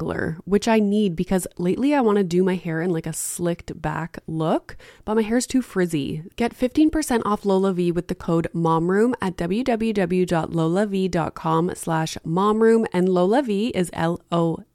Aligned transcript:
detangler 0.00 0.38
which 0.44 0.68
I 0.68 0.78
need 0.78 1.16
because 1.16 1.46
lately 1.58 1.94
I 1.94 2.00
want 2.00 2.16
to 2.18 2.24
do 2.24 2.42
my 2.42 2.56
hair 2.56 2.82
in 2.82 2.90
like 2.90 3.06
a 3.06 3.12
slicked 3.12 3.80
back 3.80 4.18
look, 4.26 4.76
but 5.04 5.14
my 5.14 5.22
hair's 5.22 5.46
too 5.46 5.62
frizzy. 5.62 6.24
Get 6.36 6.56
15% 6.56 7.22
off 7.24 7.42
LolaVie 7.42 7.94
with 7.94 8.08
the 8.08 8.14
code 8.14 8.48
MOMROOM 8.54 9.14
at 9.20 9.36
www.lolavie.com 9.36 11.74
slash 11.74 12.16
MOMROOM 12.24 12.86
and 12.92 13.08
LolaVie 13.08 13.70
is 13.70 13.90
L-O-L-A-V-I-E. 13.92 14.66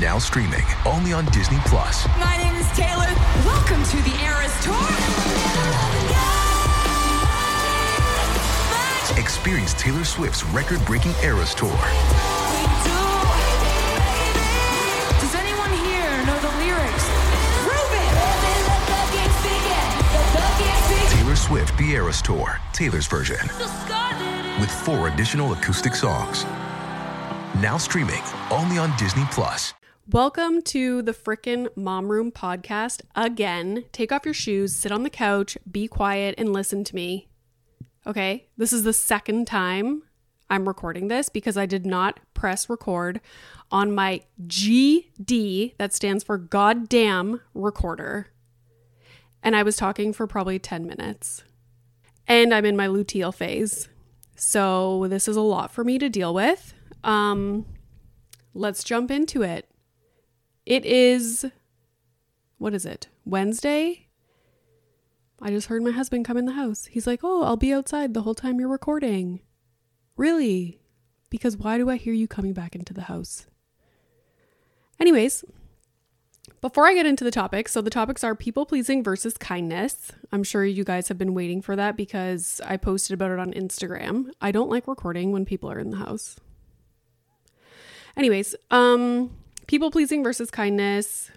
Now 0.00 0.18
streaming 0.18 0.64
only 0.86 1.12
on 1.12 1.26
Disney 1.26 1.58
Plus. 1.66 2.08
My 2.18 2.36
name 2.36 2.56
is 2.56 2.66
Taylor. 2.72 3.12
Welcome 3.44 3.84
to 3.84 3.96
the 4.02 4.18
Eras 4.24 4.64
Tour. 4.64 4.74
Experience 9.18 9.74
Taylor 9.74 10.04
Swift's 10.04 10.44
record-breaking 10.44 11.12
Eras 11.22 11.54
Tour. 11.54 11.76
Swift 21.50 21.76
The 21.78 21.90
Eras 21.90 22.22
Tour, 22.22 22.60
Taylor's 22.72 23.08
version, 23.08 23.40
with 24.60 24.70
four 24.70 25.08
additional 25.08 25.52
acoustic 25.52 25.96
songs. 25.96 26.44
Now 27.60 27.76
streaming 27.76 28.22
only 28.52 28.78
on 28.78 28.96
Disney 28.96 29.24
Plus. 29.32 29.74
Welcome 30.08 30.62
to 30.62 31.02
the 31.02 31.10
frickin' 31.10 31.76
Mom 31.76 32.06
Room 32.06 32.30
podcast 32.30 33.00
again. 33.16 33.84
Take 33.90 34.12
off 34.12 34.24
your 34.24 34.32
shoes, 34.32 34.76
sit 34.76 34.92
on 34.92 35.02
the 35.02 35.10
couch, 35.10 35.58
be 35.68 35.88
quiet, 35.88 36.36
and 36.38 36.52
listen 36.52 36.84
to 36.84 36.94
me. 36.94 37.26
Okay, 38.06 38.46
this 38.56 38.72
is 38.72 38.84
the 38.84 38.92
second 38.92 39.48
time 39.48 40.04
I'm 40.50 40.68
recording 40.68 41.08
this 41.08 41.28
because 41.28 41.56
I 41.56 41.66
did 41.66 41.84
not 41.84 42.20
press 42.32 42.70
record 42.70 43.20
on 43.72 43.92
my 43.92 44.22
GD, 44.46 45.76
that 45.78 45.94
stands 45.94 46.22
for 46.22 46.38
goddamn 46.38 47.40
recorder. 47.54 48.28
And 49.42 49.56
I 49.56 49.62
was 49.62 49.76
talking 49.76 50.12
for 50.12 50.26
probably 50.26 50.58
10 50.58 50.86
minutes. 50.86 51.44
And 52.26 52.52
I'm 52.52 52.64
in 52.64 52.76
my 52.76 52.86
luteal 52.86 53.34
phase. 53.34 53.88
So 54.36 55.06
this 55.08 55.28
is 55.28 55.36
a 55.36 55.40
lot 55.40 55.70
for 55.70 55.84
me 55.84 55.98
to 55.98 56.08
deal 56.08 56.32
with. 56.32 56.74
Um, 57.02 57.66
let's 58.54 58.84
jump 58.84 59.10
into 59.10 59.42
it. 59.42 59.68
It 60.66 60.84
is, 60.84 61.46
what 62.58 62.74
is 62.74 62.84
it? 62.84 63.08
Wednesday? 63.24 64.06
I 65.42 65.50
just 65.50 65.68
heard 65.68 65.82
my 65.82 65.90
husband 65.90 66.26
come 66.26 66.36
in 66.36 66.44
the 66.44 66.52
house. 66.52 66.84
He's 66.86 67.06
like, 67.06 67.20
Oh, 67.22 67.42
I'll 67.42 67.56
be 67.56 67.72
outside 67.72 68.12
the 68.12 68.22
whole 68.22 68.34
time 68.34 68.60
you're 68.60 68.68
recording. 68.68 69.40
Really? 70.16 70.80
Because 71.30 71.56
why 71.56 71.78
do 71.78 71.88
I 71.88 71.96
hear 71.96 72.12
you 72.12 72.28
coming 72.28 72.52
back 72.52 72.74
into 72.74 72.92
the 72.92 73.02
house? 73.02 73.46
Anyways, 74.98 75.44
before 76.60 76.86
I 76.86 76.94
get 76.94 77.06
into 77.06 77.24
the 77.24 77.30
topics, 77.30 77.72
so 77.72 77.80
the 77.80 77.90
topics 77.90 78.22
are 78.22 78.34
people 78.34 78.66
pleasing 78.66 79.02
versus 79.02 79.36
kindness. 79.36 80.12
I'm 80.32 80.42
sure 80.42 80.64
you 80.64 80.84
guys 80.84 81.08
have 81.08 81.18
been 81.18 81.34
waiting 81.34 81.62
for 81.62 81.76
that 81.76 81.96
because 81.96 82.60
I 82.64 82.76
posted 82.76 83.14
about 83.14 83.30
it 83.30 83.38
on 83.38 83.52
Instagram. 83.52 84.30
I 84.40 84.52
don't 84.52 84.70
like 84.70 84.86
recording 84.86 85.32
when 85.32 85.44
people 85.44 85.70
are 85.70 85.78
in 85.78 85.90
the 85.90 85.96
house. 85.96 86.36
Anyways, 88.16 88.54
um 88.70 89.30
people 89.66 89.90
pleasing 89.90 90.22
versus 90.22 90.50
kindness, 90.50 91.30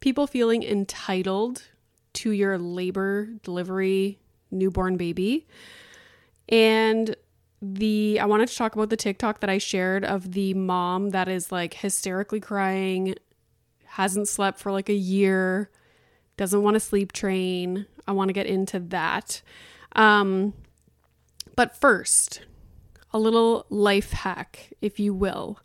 people 0.00 0.26
feeling 0.26 0.62
entitled 0.62 1.62
to 2.12 2.30
your 2.30 2.58
labor 2.58 3.28
delivery 3.42 4.18
newborn 4.50 4.96
baby. 4.96 5.46
And 6.48 7.16
the 7.62 8.18
I 8.20 8.26
wanted 8.26 8.48
to 8.48 8.56
talk 8.56 8.74
about 8.74 8.90
the 8.90 8.96
TikTok 8.96 9.40
that 9.40 9.48
I 9.48 9.58
shared 9.58 10.04
of 10.04 10.32
the 10.32 10.52
mom 10.54 11.10
that 11.10 11.28
is 11.28 11.50
like 11.50 11.74
hysterically 11.74 12.40
crying, 12.40 13.14
hasn't 13.92 14.28
slept 14.28 14.58
for 14.58 14.72
like 14.72 14.88
a 14.88 14.94
year, 14.94 15.70
doesn't 16.36 16.62
want 16.62 16.74
to 16.74 16.80
sleep 16.80 17.12
train. 17.12 17.86
I 18.06 18.12
want 18.12 18.28
to 18.30 18.34
get 18.34 18.46
into 18.46 18.80
that. 18.80 19.42
Um 19.94 20.54
but 21.54 21.76
first, 21.76 22.40
a 23.10 23.18
little 23.18 23.66
life 23.68 24.12
hack, 24.12 24.72
if 24.80 24.98
you 24.98 25.12
will. 25.12 25.60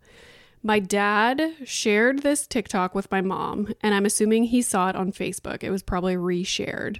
My 0.61 0.79
dad 0.79 1.41
shared 1.63 2.23
this 2.23 2.45
TikTok 2.45 2.93
with 2.93 3.09
my 3.09 3.21
mom, 3.21 3.73
and 3.81 3.93
I'm 3.95 4.05
assuming 4.05 4.45
he 4.45 4.61
saw 4.61 4.89
it 4.89 4.97
on 4.97 5.13
Facebook. 5.13 5.63
It 5.63 5.69
was 5.69 5.81
probably 5.81 6.15
reshared 6.15 6.99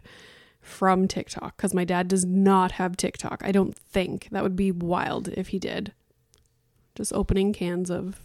from 0.62 1.08
TikTok 1.08 1.58
because 1.58 1.74
my 1.74 1.84
dad 1.84 2.08
does 2.08 2.24
not 2.24 2.74
have 2.74 2.96
TikTok. 2.96 3.42
I 3.44 3.52
don't 3.52 3.76
think 3.76 4.30
that 4.32 4.44
would 4.44 4.56
be 4.56 4.72
wild 4.72 5.28
if 5.30 5.50
he 5.50 5.59
did. 5.59 5.92
Just 6.96 7.12
opening 7.12 7.52
cans 7.52 7.92
of 7.92 8.22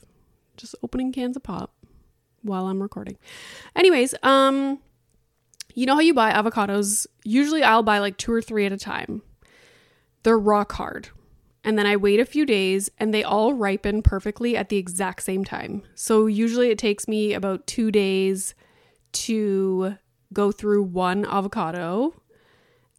just 0.57 0.77
opening 0.83 1.13
cans 1.13 1.37
of 1.37 1.43
pop 1.43 1.75
while 2.43 2.67
I'm 2.67 2.83
recording. 2.83 3.17
Anyways, 3.77 4.15
um 4.23 4.79
you 5.75 5.87
know 5.87 5.95
how 5.95 6.01
you 6.01 6.13
buy 6.13 6.33
avocados? 6.33 7.07
Usually 7.25 7.63
I'll 7.63 7.83
buy 7.83 7.99
like 7.99 8.19
2 8.19 8.31
or 8.31 8.43
3 8.43 8.67
at 8.67 8.73
a 8.73 8.77
time. 8.77 9.23
They're 10.23 10.39
rock 10.39 10.73
hard 10.73 11.09
and 11.65 11.79
then 11.79 11.87
I 11.87 11.97
wait 11.97 12.21
a 12.21 12.25
few 12.25 12.45
days 12.45 12.91
and 12.99 13.15
they 13.15 13.23
all 13.23 13.55
ripen 13.55 14.03
perfectly 14.03 14.57
at 14.57 14.69
the 14.69 14.77
exact 14.77 15.23
same 15.23 15.45
time. 15.45 15.83
So 15.95 16.27
usually 16.27 16.71
it 16.71 16.79
takes 16.79 17.09
me 17.09 17.33
about 17.33 17.67
2 17.67 17.91
days 17.91 18.55
to 19.13 19.97
go 20.33 20.51
through 20.51 20.83
one 20.85 21.25
avocado. 21.25 22.15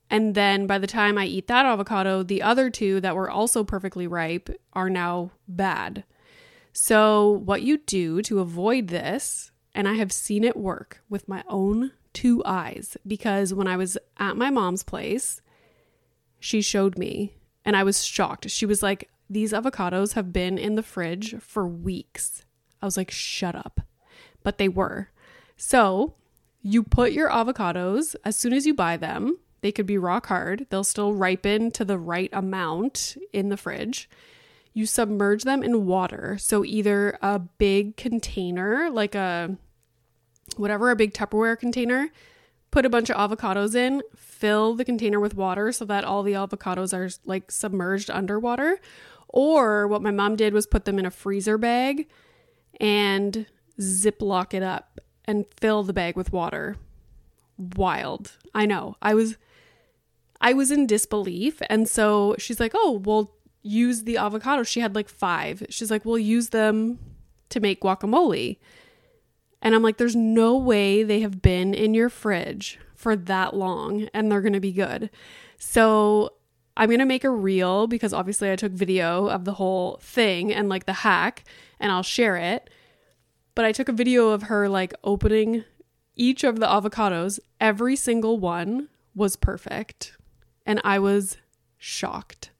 And 0.10 0.36
then 0.36 0.68
by 0.68 0.78
the 0.78 0.88
time 0.88 1.18
I 1.18 1.26
eat 1.26 1.48
that 1.48 1.66
avocado, 1.66 2.24
the 2.24 2.42
other 2.42 2.70
two 2.70 3.02
that 3.02 3.16
were 3.16 3.30
also 3.30 3.64
perfectly 3.64 4.08
ripe 4.08 4.50
are 4.74 4.90
now 4.90 5.32
bad. 5.48 6.04
So, 6.74 7.30
what 7.30 7.62
you 7.62 7.78
do 7.78 8.24
to 8.24 8.40
avoid 8.40 8.88
this, 8.88 9.52
and 9.76 9.88
I 9.88 9.94
have 9.94 10.12
seen 10.12 10.44
it 10.44 10.58
work 10.58 11.02
with 11.08 11.30
my 11.30 11.44
own 11.48 11.92
two 12.14 12.42
eyes, 12.46 12.98
because 13.06 13.54
when 13.54 13.68
I 13.68 13.78
was 13.78 13.96
at 14.18 14.38
my 14.38 14.50
mom's 14.50 14.84
place, 14.84 15.42
she 16.40 16.62
showed 16.62 16.98
me 16.98 17.36
and 17.64 17.78
I 17.78 17.84
was 17.84 18.04
shocked. 18.04 18.50
She 18.50 18.66
was 18.66 18.82
like, 18.82 19.10
These 19.30 19.54
avocados 19.54 20.14
have 20.14 20.34
been 20.34 20.58
in 20.58 20.74
the 20.74 20.84
fridge 20.84 21.36
for 21.40 21.68
weeks. 21.68 22.44
I 22.82 22.86
was 22.86 22.98
like, 22.98 23.12
Shut 23.12 23.56
up. 23.56 23.82
But 24.42 24.58
they 24.58 24.68
were. 24.68 25.10
So 25.56 26.16
you 26.64 26.82
put 26.82 27.14
your 27.14 27.30
avocados 27.30 28.16
as 28.26 28.36
soon 28.36 28.52
as 28.52 28.66
you 28.66 28.74
buy 28.74 28.98
them. 28.98 29.38
They 29.62 29.72
could 29.72 29.86
be 29.86 29.98
rock 29.98 30.26
hard, 30.26 30.66
they'll 30.70 30.84
still 30.84 31.14
ripen 31.14 31.72
to 31.72 31.86
the 31.86 32.00
right 32.00 32.30
amount 32.34 33.16
in 33.32 33.50
the 33.50 33.58
fridge. 33.58 34.10
You 34.74 34.86
submerge 34.86 35.44
them 35.44 35.62
in 35.64 35.86
water. 35.86 36.38
So 36.40 36.66
either 36.66 37.18
a 37.22 37.40
big 37.40 37.96
container, 37.96 38.90
like 38.90 39.16
a 39.16 39.56
whatever, 40.58 40.92
a 40.92 40.96
big 40.96 41.14
Tupperware 41.14 41.58
container, 41.58 42.10
put 42.72 42.86
a 42.86 42.90
bunch 42.90 43.12
of 43.12 43.18
avocados 43.18 43.76
in, 43.76 44.02
fill 44.16 44.74
the 44.74 44.84
container 44.84 45.20
with 45.20 45.36
water 45.36 45.72
so 45.72 45.86
that 45.86 46.04
all 46.04 46.24
the 46.24 46.34
avocados 46.34 46.94
are 46.94 47.10
like 47.24 47.52
submerged 47.52 48.10
underwater. 48.10 48.80
Or 49.28 49.88
what 49.88 50.02
my 50.02 50.12
mom 50.12 50.36
did 50.36 50.54
was 50.54 50.68
put 50.68 50.86
them 50.86 51.00
in 51.00 51.06
a 51.06 51.12
freezer 51.12 51.58
bag 51.58 52.08
and 52.80 53.46
ziplock 53.80 54.54
it 54.54 54.64
up 54.64 55.00
and 55.26 55.46
fill 55.60 55.84
the 55.84 55.94
bag 55.94 56.16
with 56.16 56.32
water. 56.32 56.78
Wild. 57.58 58.38
I 58.54 58.66
know. 58.66 58.96
I 59.02 59.14
was 59.14 59.38
I 60.42 60.54
was 60.54 60.72
in 60.72 60.88
disbelief 60.88 61.62
and 61.70 61.88
so 61.88 62.36
she's 62.38 62.60
like, 62.60 62.74
"Oh, 62.76 63.02
well 63.06 63.36
use 63.64 64.04
the 64.04 64.18
avocado." 64.18 64.62
She 64.64 64.82
had 64.82 64.94
like 64.94 65.10
5. 65.10 65.64
She's 65.70 65.90
like, 65.90 66.06
"We'll 66.06 66.20
use 66.20 66.50
them 66.50 67.00
to 67.50 67.60
make 67.60 67.82
guacamole." 67.82 68.58
And 69.64 69.74
I'm 69.74 69.82
like, 69.82 69.98
there's 69.98 70.16
no 70.16 70.58
way 70.58 71.04
they 71.04 71.22
have 71.22 71.42
been 71.42 71.74
in 71.74 71.94
your 71.94 72.10
fridge 72.10 72.80
for 72.96 73.16
that 73.16 73.56
long 73.56 74.10
and 74.14 74.30
they're 74.30 74.42
going 74.42 74.54
to 74.54 74.60
be 74.60 74.74
good. 74.74 75.10
So 75.58 76.34
I'm 76.76 76.90
going 76.90 77.00
to 77.00 77.06
make 77.06 77.24
a 77.24 77.30
reel 77.30 77.88
because 77.88 78.14
obviously 78.14 78.52
I 78.52 78.58
took 78.58 78.74
video 78.74 79.28
of 79.28 79.46
the 79.46 79.54
whole 79.54 80.00
thing 80.02 80.54
and 80.54 80.68
like 80.68 80.86
the 80.86 80.94
hack 80.94 81.46
and 81.80 81.94
I'll 81.94 82.04
share 82.04 82.36
it. 82.36 82.70
But 83.56 83.64
I 83.64 83.72
took 83.72 83.88
a 83.88 83.94
video 83.94 84.30
of 84.30 84.44
her 84.44 84.68
like 84.68 84.94
opening 85.02 85.64
each 86.16 86.44
of 86.44 86.60
the 86.60 86.68
avocados. 86.68 87.40
Every 87.62 87.96
single 87.96 88.40
one 88.40 88.90
was 89.16 89.38
perfect. 89.38 90.18
And 90.66 90.82
I 90.84 91.00
was 91.00 91.38
shocked. 91.78 92.52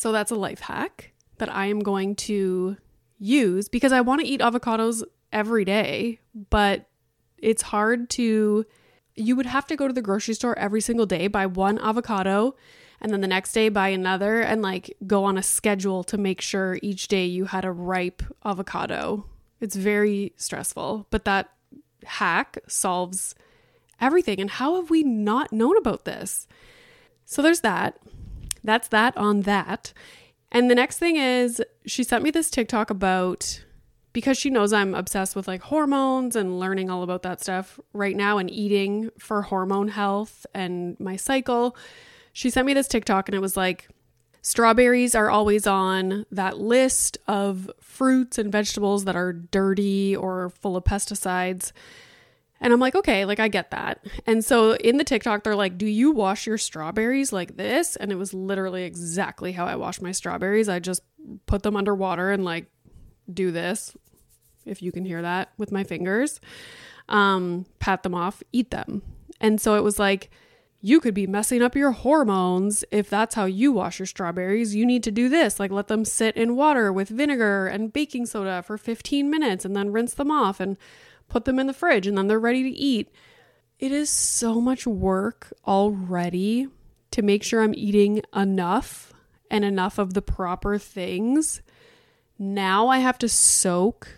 So 0.00 0.12
that's 0.12 0.30
a 0.30 0.34
life 0.34 0.60
hack 0.60 1.12
that 1.36 1.54
I 1.54 1.66
am 1.66 1.80
going 1.80 2.14
to 2.16 2.78
use 3.18 3.68
because 3.68 3.92
I 3.92 4.00
want 4.00 4.22
to 4.22 4.26
eat 4.26 4.40
avocados 4.40 5.02
every 5.30 5.62
day, 5.66 6.20
but 6.48 6.86
it's 7.36 7.60
hard 7.60 8.08
to 8.10 8.64
you 9.14 9.36
would 9.36 9.44
have 9.44 9.66
to 9.66 9.76
go 9.76 9.86
to 9.86 9.92
the 9.92 10.00
grocery 10.00 10.32
store 10.32 10.58
every 10.58 10.80
single 10.80 11.04
day 11.04 11.26
buy 11.26 11.44
one 11.44 11.78
avocado 11.78 12.56
and 13.02 13.12
then 13.12 13.20
the 13.20 13.28
next 13.28 13.52
day 13.52 13.68
buy 13.68 13.88
another 13.88 14.40
and 14.40 14.62
like 14.62 14.96
go 15.06 15.24
on 15.24 15.36
a 15.36 15.42
schedule 15.42 16.02
to 16.04 16.16
make 16.16 16.40
sure 16.40 16.78
each 16.80 17.06
day 17.06 17.26
you 17.26 17.44
had 17.44 17.66
a 17.66 17.70
ripe 17.70 18.22
avocado. 18.42 19.26
It's 19.60 19.76
very 19.76 20.32
stressful, 20.38 21.08
but 21.10 21.26
that 21.26 21.50
hack 22.04 22.56
solves 22.66 23.34
everything. 24.00 24.40
And 24.40 24.48
how 24.48 24.76
have 24.76 24.88
we 24.88 25.02
not 25.02 25.52
known 25.52 25.76
about 25.76 26.06
this? 26.06 26.48
So 27.26 27.42
there's 27.42 27.60
that. 27.60 27.98
That's 28.62 28.88
that 28.88 29.16
on 29.16 29.42
that. 29.42 29.92
And 30.52 30.70
the 30.70 30.74
next 30.74 30.98
thing 30.98 31.16
is 31.16 31.62
she 31.86 32.02
sent 32.02 32.24
me 32.24 32.30
this 32.30 32.50
TikTok 32.50 32.90
about 32.90 33.64
because 34.12 34.36
she 34.36 34.50
knows 34.50 34.72
I'm 34.72 34.94
obsessed 34.94 35.36
with 35.36 35.46
like 35.46 35.62
hormones 35.62 36.34
and 36.34 36.58
learning 36.58 36.90
all 36.90 37.02
about 37.02 37.22
that 37.22 37.40
stuff 37.40 37.78
right 37.92 38.16
now 38.16 38.38
and 38.38 38.50
eating 38.50 39.10
for 39.18 39.42
hormone 39.42 39.88
health 39.88 40.46
and 40.52 40.98
my 40.98 41.16
cycle. 41.16 41.76
She 42.32 42.50
sent 42.50 42.66
me 42.66 42.74
this 42.74 42.88
TikTok 42.88 43.28
and 43.28 43.34
it 43.36 43.40
was 43.40 43.56
like 43.56 43.88
strawberries 44.42 45.14
are 45.14 45.30
always 45.30 45.66
on 45.66 46.26
that 46.32 46.58
list 46.58 47.18
of 47.28 47.70
fruits 47.80 48.38
and 48.38 48.50
vegetables 48.50 49.04
that 49.04 49.16
are 49.16 49.32
dirty 49.32 50.16
or 50.16 50.50
full 50.50 50.76
of 50.76 50.84
pesticides. 50.84 51.72
And 52.60 52.72
I'm 52.72 52.80
like, 52.80 52.94
okay, 52.94 53.24
like 53.24 53.40
I 53.40 53.48
get 53.48 53.70
that. 53.70 54.04
And 54.26 54.44
so 54.44 54.74
in 54.74 54.98
the 54.98 55.04
TikTok, 55.04 55.44
they're 55.44 55.56
like, 55.56 55.78
do 55.78 55.86
you 55.86 56.10
wash 56.10 56.46
your 56.46 56.58
strawberries 56.58 57.32
like 57.32 57.56
this? 57.56 57.96
And 57.96 58.12
it 58.12 58.16
was 58.16 58.34
literally 58.34 58.84
exactly 58.84 59.52
how 59.52 59.66
I 59.66 59.76
wash 59.76 60.00
my 60.00 60.12
strawberries. 60.12 60.68
I 60.68 60.78
just 60.78 61.02
put 61.46 61.62
them 61.62 61.76
under 61.76 61.94
water 61.94 62.30
and 62.30 62.44
like 62.44 62.66
do 63.32 63.50
this, 63.50 63.96
if 64.66 64.82
you 64.82 64.92
can 64.92 65.04
hear 65.04 65.22
that, 65.22 65.52
with 65.56 65.72
my 65.72 65.84
fingers, 65.84 66.40
um, 67.08 67.66
pat 67.78 68.02
them 68.02 68.14
off, 68.14 68.42
eat 68.52 68.70
them. 68.70 69.02
And 69.40 69.60
so 69.60 69.76
it 69.76 69.82
was 69.82 69.98
like, 69.98 70.30
you 70.82 70.98
could 71.00 71.14
be 71.14 71.26
messing 71.26 71.60
up 71.60 71.76
your 71.76 71.90
hormones 71.92 72.84
if 72.90 73.10
that's 73.10 73.34
how 73.34 73.44
you 73.44 73.70
wash 73.70 73.98
your 73.98 74.06
strawberries. 74.06 74.74
You 74.74 74.86
need 74.86 75.02
to 75.04 75.10
do 75.10 75.28
this, 75.28 75.60
like 75.60 75.70
let 75.70 75.88
them 75.88 76.04
sit 76.04 76.36
in 76.36 76.56
water 76.56 76.92
with 76.92 77.08
vinegar 77.10 77.66
and 77.66 77.92
baking 77.92 78.26
soda 78.26 78.62
for 78.62 78.78
15 78.78 79.30
minutes 79.30 79.64
and 79.64 79.76
then 79.76 79.92
rinse 79.92 80.14
them 80.14 80.30
off 80.30 80.58
and 80.58 80.78
put 81.30 81.44
them 81.44 81.58
in 81.58 81.66
the 81.66 81.72
fridge, 81.72 82.06
and 82.06 82.18
then 82.18 82.26
they're 82.26 82.38
ready 82.38 82.62
to 82.62 82.76
eat. 82.76 83.10
It 83.78 83.92
is 83.92 84.10
so 84.10 84.60
much 84.60 84.86
work 84.86 85.52
already 85.66 86.68
to 87.12 87.22
make 87.22 87.42
sure 87.42 87.62
I'm 87.62 87.74
eating 87.74 88.22
enough 88.34 89.12
and 89.50 89.64
enough 89.64 89.98
of 89.98 90.14
the 90.14 90.22
proper 90.22 90.78
things. 90.78 91.62
Now 92.38 92.88
I 92.88 92.98
have 92.98 93.18
to 93.18 93.28
soak 93.28 94.08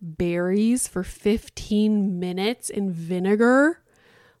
berries 0.00 0.88
for 0.88 1.02
15 1.02 2.18
minutes 2.18 2.70
in 2.70 2.92
vinegar. 2.92 3.80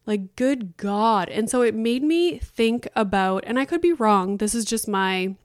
Like, 0.06 0.36
good 0.36 0.76
God. 0.76 1.28
And 1.30 1.48
so 1.48 1.62
it 1.62 1.74
made 1.74 2.02
me 2.02 2.38
think 2.38 2.88
about, 2.94 3.44
and 3.46 3.58
I 3.58 3.64
could 3.64 3.80
be 3.80 3.92
wrong, 3.92 4.36
this 4.36 4.54
is 4.54 4.64
just 4.64 4.86
my 4.86 5.36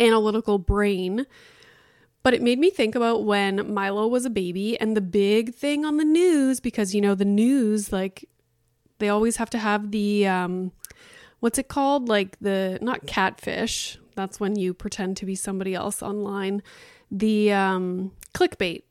analytical 0.00 0.58
brain 0.58 1.26
but 2.24 2.34
it 2.34 2.42
made 2.42 2.58
me 2.58 2.70
think 2.70 2.96
about 2.96 3.24
when 3.24 3.72
Milo 3.72 4.08
was 4.08 4.24
a 4.24 4.30
baby 4.30 4.80
and 4.80 4.96
the 4.96 5.00
big 5.00 5.54
thing 5.54 5.84
on 5.84 5.98
the 5.98 6.04
news, 6.04 6.58
because, 6.58 6.94
you 6.94 7.00
know, 7.00 7.14
the 7.14 7.24
news, 7.24 7.92
like, 7.92 8.28
they 8.98 9.10
always 9.10 9.36
have 9.36 9.50
to 9.50 9.58
have 9.58 9.90
the, 9.90 10.26
um, 10.26 10.72
what's 11.40 11.58
it 11.58 11.68
called? 11.68 12.08
Like 12.08 12.38
the, 12.40 12.78
not 12.80 13.06
catfish. 13.06 13.98
That's 14.16 14.40
when 14.40 14.56
you 14.56 14.72
pretend 14.72 15.18
to 15.18 15.26
be 15.26 15.34
somebody 15.34 15.74
else 15.74 16.02
online. 16.02 16.62
The 17.10 17.52
um, 17.52 18.12
clickbait, 18.34 18.84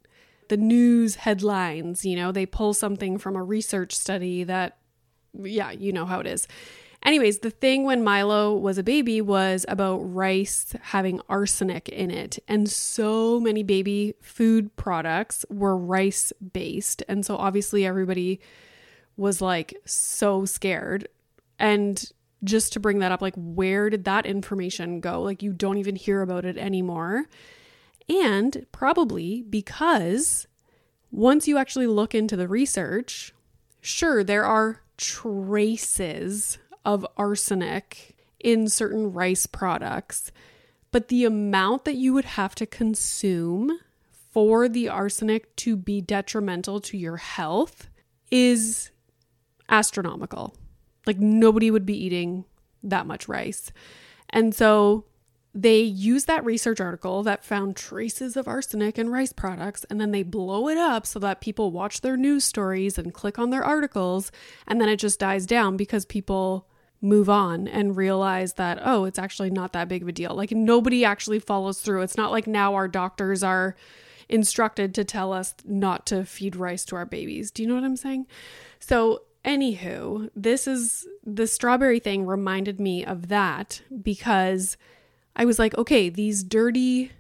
the 0.50 0.58
news 0.58 1.16
headlines, 1.16 2.06
you 2.06 2.16
know, 2.16 2.32
they 2.32 2.46
pull 2.46 2.76
something 2.76 3.18
from 3.18 3.36
a 3.36 3.44
research 3.44 3.96
study 3.96 4.44
that, 4.44 4.78
yeah, 5.34 5.72
you 5.72 5.92
know 5.92 6.06
how 6.06 6.20
it 6.20 6.28
is. 6.28 6.48
Anyways, 7.04 7.40
the 7.40 7.50
thing 7.50 7.84
when 7.84 8.04
Milo 8.04 8.56
was 8.56 8.78
a 8.78 8.84
baby 8.84 9.20
was 9.20 9.66
about 9.68 9.98
rice 9.98 10.74
having 10.82 11.20
arsenic 11.28 11.90
in 11.90 12.10
it. 12.10 12.40
And 12.48 12.70
so 12.70 13.42
many 13.42 13.62
baby 13.62 14.16
food 14.22 14.74
products 14.78 15.46
were 15.50 15.76
rice 15.76 16.32
based. 16.54 17.04
And 17.10 17.26
so 17.26 17.36
obviously 17.36 17.86
everybody 17.86 18.40
was 19.18 19.42
like 19.42 19.74
so 19.86 20.46
scared. 20.46 21.10
And 21.60 22.10
just 22.44 22.74
to 22.74 22.80
bring 22.80 23.00
that 23.00 23.12
up, 23.12 23.22
like, 23.22 23.36
where 23.36 23.90
did 23.90 24.06
that 24.06 24.26
information 24.26 25.00
go? 25.00 25.22
Like, 25.22 25.44
you 25.44 25.54
don't 25.54 25.78
even 25.78 25.96
hear 25.96 26.22
about 26.22 26.46
it 26.46 26.58
anymore. 26.58 27.26
And 28.10 28.66
probably 28.72 29.44
because 29.44 30.48
once 31.12 31.48
you 31.48 31.58
actually 31.58 31.88
look 31.88 32.16
into 32.16 32.36
the 32.36 32.48
research, 32.48 33.34
sure, 33.82 34.24
there 34.24 34.46
are 34.46 34.82
traces 34.98 36.58
of 36.86 37.06
arsenic 37.18 38.16
in 38.40 38.68
certain 38.68 39.14
rice 39.14 39.46
products, 39.46 40.32
but 40.92 41.08
the 41.08 41.26
amount 41.26 41.86
that 41.86 41.96
you 41.96 42.14
would 42.14 42.26
have 42.26 42.54
to 42.56 42.66
consume 42.66 43.80
for 44.32 44.68
the 44.68 44.90
arsenic 44.90 45.56
to 45.56 45.76
be 45.76 46.02
detrimental 46.02 46.80
to 46.82 46.98
your 46.98 47.18
health 47.18 47.88
is 48.32 48.92
astronomical. 49.70 50.56
Like 51.06 51.20
nobody 51.20 51.72
would 51.72 51.86
be 51.86 51.98
eating 51.98 52.46
that 52.84 53.06
much 53.06 53.28
rice. 53.28 53.72
And 54.30 54.54
so 54.54 55.06
they 55.54 55.82
use 55.82 56.26
that 56.26 56.44
research 56.44 56.82
article 56.82 57.22
that 57.24 57.46
found 57.46 57.76
traces 57.76 58.36
of 58.36 58.48
arsenic 58.48 58.98
in 58.98 59.10
rice 59.10 59.32
products 59.32 59.86
and 59.90 60.02
then 60.02 60.12
they 60.12 60.24
blow 60.24 60.68
it 60.68 60.78
up 60.78 61.06
so 61.06 61.20
that 61.20 61.42
people 61.42 61.72
watch 61.72 62.02
their 62.02 62.18
news 62.18 62.44
stories 62.44 62.98
and 62.98 63.14
click 63.14 63.38
on 63.38 63.52
their 63.52 63.64
articles 63.64 64.32
and 64.68 64.82
then 64.82 64.90
it 64.90 64.98
just 64.98 65.20
dies 65.20 65.46
down 65.46 65.78
because 65.78 66.06
people 66.06 66.68
move 67.04 67.30
on 67.30 67.68
and 67.68 67.98
realize 67.98 68.54
that, 68.54 68.80
oh, 68.82 69.04
it's 69.04 69.20
actually 69.20 69.50
not 69.50 69.74
that 69.74 69.90
big 69.90 70.02
of 70.02 70.08
a 70.08 70.14
deal. 70.14 70.34
Like 70.34 70.52
nobody 70.52 71.04
actually 71.04 71.40
follows 71.40 71.82
through. 71.82 72.02
It's 72.02 72.18
not 72.18 72.32
like 72.32 72.48
now 72.48 72.74
our 72.74 72.88
doctors 72.88 73.44
are 73.44 73.76
instructed 74.30 74.96
to 74.96 75.04
tell 75.04 75.34
us 75.34 75.54
not 75.66 76.06
to 76.08 76.24
feed 76.24 76.56
rice 76.56 76.86
to 76.86 76.96
our 76.96 77.06
babies. 77.06 77.52
Do 77.52 77.62
you 77.62 77.68
know 77.68 77.76
what 77.76 77.84
I'm 77.84 77.98
saying? 77.98 78.26
So, 78.80 79.24
anywho, 79.44 80.30
this 80.34 80.66
is 80.66 81.06
the 81.26 81.46
strawberry 81.46 82.00
thing 82.00 82.26
reminded 82.26 82.80
me 82.80 83.06
of 83.06 83.28
that 83.28 83.82
because 84.02 84.78
I 85.36 85.44
was 85.44 85.60
like, 85.60 85.78
okay, 85.78 86.10
these 86.10 86.42
dirty 86.42 87.12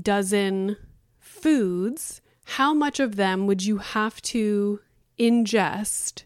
dozen 0.00 0.76
foods, 1.18 2.20
how 2.44 2.72
much 2.72 3.00
of 3.00 3.16
them 3.16 3.46
would 3.48 3.64
you 3.64 3.78
have 3.78 4.22
to 4.22 4.80
ingest 5.18 6.22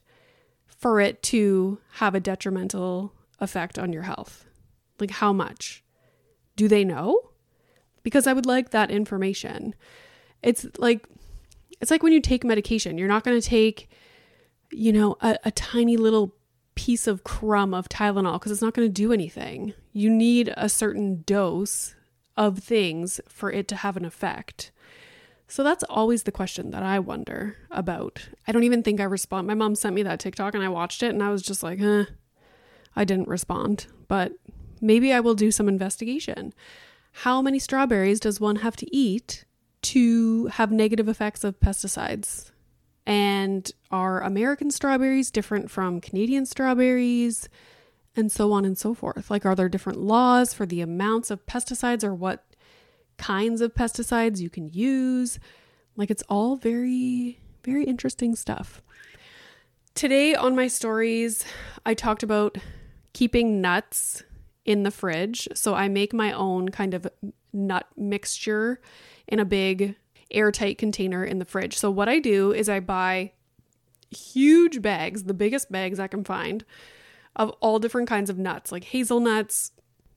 for 0.78 1.00
it 1.00 1.22
to 1.24 1.78
have 1.94 2.14
a 2.14 2.20
detrimental 2.20 3.12
effect 3.40 3.78
on 3.78 3.92
your 3.92 4.02
health? 4.02 4.46
Like, 4.98 5.10
how 5.10 5.32
much? 5.32 5.84
Do 6.56 6.68
they 6.68 6.84
know? 6.84 7.20
Because 8.02 8.26
I 8.26 8.32
would 8.32 8.46
like 8.46 8.70
that 8.70 8.90
information. 8.90 9.74
It's 10.42 10.66
like, 10.78 11.06
it's 11.80 11.90
like 11.90 12.02
when 12.02 12.12
you 12.12 12.20
take 12.20 12.44
medication, 12.44 12.96
you're 12.96 13.08
not 13.08 13.24
going 13.24 13.38
to 13.38 13.46
take, 13.46 13.90
you 14.70 14.92
know, 14.92 15.16
a, 15.20 15.36
a 15.44 15.50
tiny 15.50 15.96
little 15.96 16.34
piece 16.74 17.08
of 17.08 17.24
crumb 17.24 17.74
of 17.74 17.88
Tylenol 17.88 18.34
because 18.34 18.52
it's 18.52 18.62
not 18.62 18.74
going 18.74 18.88
to 18.88 18.92
do 18.92 19.12
anything. 19.12 19.74
You 19.92 20.10
need 20.10 20.52
a 20.56 20.68
certain 20.68 21.22
dose 21.26 21.96
of 22.36 22.60
things 22.60 23.20
for 23.28 23.50
it 23.50 23.66
to 23.68 23.76
have 23.76 23.96
an 23.96 24.04
effect. 24.04 24.70
So 25.48 25.64
that's 25.64 25.82
always 25.84 26.24
the 26.24 26.32
question 26.32 26.70
that 26.70 26.82
I 26.82 26.98
wonder 26.98 27.56
about. 27.70 28.28
I 28.46 28.52
don't 28.52 28.64
even 28.64 28.82
think 28.82 29.00
I 29.00 29.04
respond. 29.04 29.46
My 29.46 29.54
mom 29.54 29.74
sent 29.74 29.94
me 29.94 30.02
that 30.02 30.20
TikTok 30.20 30.54
and 30.54 30.62
I 30.62 30.68
watched 30.68 31.02
it 31.02 31.08
and 31.08 31.22
I 31.22 31.30
was 31.30 31.42
just 31.42 31.62
like, 31.62 31.80
eh, 31.80 32.04
I 32.94 33.04
didn't 33.04 33.28
respond. 33.28 33.86
But 34.08 34.32
maybe 34.80 35.10
I 35.10 35.20
will 35.20 35.34
do 35.34 35.50
some 35.50 35.66
investigation. 35.66 36.52
How 37.12 37.40
many 37.40 37.58
strawberries 37.58 38.20
does 38.20 38.40
one 38.40 38.56
have 38.56 38.76
to 38.76 38.94
eat 38.94 39.46
to 39.80 40.46
have 40.46 40.70
negative 40.70 41.08
effects 41.08 41.44
of 41.44 41.58
pesticides? 41.60 42.50
And 43.06 43.72
are 43.90 44.20
American 44.20 44.70
strawberries 44.70 45.30
different 45.30 45.70
from 45.70 46.02
Canadian 46.02 46.44
strawberries? 46.44 47.48
And 48.14 48.30
so 48.30 48.52
on 48.52 48.66
and 48.66 48.76
so 48.76 48.92
forth. 48.92 49.30
Like, 49.30 49.46
are 49.46 49.54
there 49.54 49.68
different 49.68 50.00
laws 50.00 50.52
for 50.52 50.66
the 50.66 50.82
amounts 50.82 51.30
of 51.30 51.46
pesticides 51.46 52.04
or 52.04 52.14
what 52.14 52.44
kinds 53.18 53.60
of 53.60 53.74
pesticides 53.74 54.40
you 54.40 54.48
can 54.48 54.68
use. 54.68 55.38
Like 55.96 56.10
it's 56.10 56.22
all 56.28 56.56
very, 56.56 57.40
very 57.64 57.84
interesting 57.84 58.34
stuff. 58.34 58.82
Today 59.94 60.34
on 60.34 60.54
my 60.54 60.68
stories, 60.68 61.44
I 61.84 61.94
talked 61.94 62.22
about 62.22 62.56
keeping 63.12 63.60
nuts 63.60 64.22
in 64.64 64.84
the 64.84 64.90
fridge. 64.90 65.48
So 65.54 65.74
I 65.74 65.88
make 65.88 66.12
my 66.12 66.32
own 66.32 66.68
kind 66.68 66.94
of 66.94 67.06
nut 67.52 67.86
mixture 67.96 68.80
in 69.26 69.40
a 69.40 69.44
big 69.44 69.96
airtight 70.30 70.78
container 70.78 71.24
in 71.24 71.38
the 71.38 71.44
fridge. 71.44 71.76
So 71.76 71.90
what 71.90 72.08
I 72.08 72.18
do 72.18 72.52
is 72.52 72.68
I 72.68 72.80
buy 72.80 73.32
huge 74.10 74.80
bags, 74.82 75.24
the 75.24 75.34
biggest 75.34 75.72
bags 75.72 75.98
I 75.98 76.06
can 76.06 76.22
find, 76.22 76.64
of 77.34 77.50
all 77.60 77.78
different 77.78 78.08
kinds 78.08 78.30
of 78.30 78.38
nuts, 78.38 78.70
like 78.70 78.84
hazelnuts, 78.84 79.72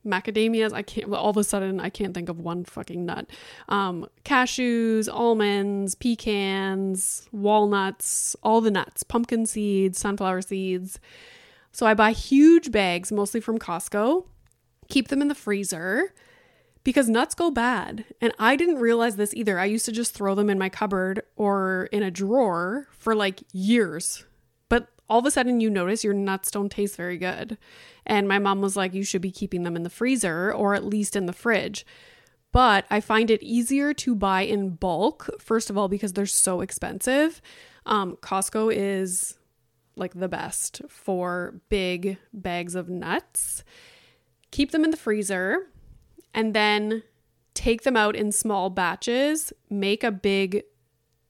macadamias. 0.06 0.72
I 0.72 0.82
can't, 0.82 1.12
all 1.12 1.30
of 1.30 1.36
a 1.36 1.44
sudden, 1.44 1.80
I 1.80 1.90
can't 1.90 2.14
think 2.14 2.28
of 2.28 2.40
one 2.40 2.64
fucking 2.64 3.04
nut. 3.06 3.26
Um, 3.68 4.06
cashews, 4.24 5.08
almonds, 5.12 5.94
pecans, 5.94 7.28
walnuts, 7.32 8.36
all 8.42 8.60
the 8.60 8.70
nuts, 8.70 9.02
pumpkin 9.02 9.46
seeds, 9.46 9.98
sunflower 9.98 10.42
seeds. 10.42 10.98
So 11.72 11.86
I 11.86 11.94
buy 11.94 12.12
huge 12.12 12.70
bags, 12.70 13.10
mostly 13.10 13.40
from 13.40 13.58
Costco, 13.58 14.26
keep 14.88 15.08
them 15.08 15.22
in 15.22 15.28
the 15.28 15.34
freezer 15.34 16.12
because 16.84 17.08
nuts 17.08 17.34
go 17.34 17.50
bad. 17.50 18.04
And 18.20 18.32
I 18.38 18.56
didn't 18.56 18.78
realize 18.78 19.16
this 19.16 19.34
either. 19.34 19.58
I 19.58 19.64
used 19.64 19.86
to 19.86 19.92
just 19.92 20.14
throw 20.14 20.34
them 20.34 20.50
in 20.50 20.58
my 20.58 20.68
cupboard 20.68 21.22
or 21.36 21.88
in 21.92 22.02
a 22.02 22.10
drawer 22.10 22.88
for 22.90 23.14
like 23.14 23.42
years. 23.52 24.24
All 25.12 25.18
of 25.18 25.26
a 25.26 25.30
sudden, 25.30 25.60
you 25.60 25.68
notice 25.68 26.02
your 26.02 26.14
nuts 26.14 26.50
don't 26.50 26.70
taste 26.70 26.96
very 26.96 27.18
good. 27.18 27.58
And 28.06 28.26
my 28.26 28.38
mom 28.38 28.62
was 28.62 28.78
like, 28.78 28.94
you 28.94 29.04
should 29.04 29.20
be 29.20 29.30
keeping 29.30 29.62
them 29.62 29.76
in 29.76 29.82
the 29.82 29.90
freezer 29.90 30.50
or 30.50 30.74
at 30.74 30.86
least 30.86 31.16
in 31.16 31.26
the 31.26 31.34
fridge. 31.34 31.84
But 32.50 32.86
I 32.88 33.02
find 33.02 33.30
it 33.30 33.42
easier 33.42 33.92
to 33.92 34.14
buy 34.14 34.40
in 34.40 34.70
bulk, 34.70 35.28
first 35.38 35.68
of 35.68 35.76
all, 35.76 35.86
because 35.86 36.14
they're 36.14 36.24
so 36.24 36.62
expensive. 36.62 37.42
Um, 37.84 38.16
Costco 38.22 38.72
is 38.74 39.36
like 39.96 40.14
the 40.14 40.28
best 40.28 40.80
for 40.88 41.60
big 41.68 42.16
bags 42.32 42.74
of 42.74 42.88
nuts. 42.88 43.64
Keep 44.50 44.70
them 44.70 44.82
in 44.82 44.92
the 44.92 44.96
freezer 44.96 45.66
and 46.32 46.54
then 46.54 47.02
take 47.52 47.82
them 47.82 47.98
out 47.98 48.16
in 48.16 48.32
small 48.32 48.70
batches, 48.70 49.52
make 49.68 50.02
a 50.02 50.10
big 50.10 50.62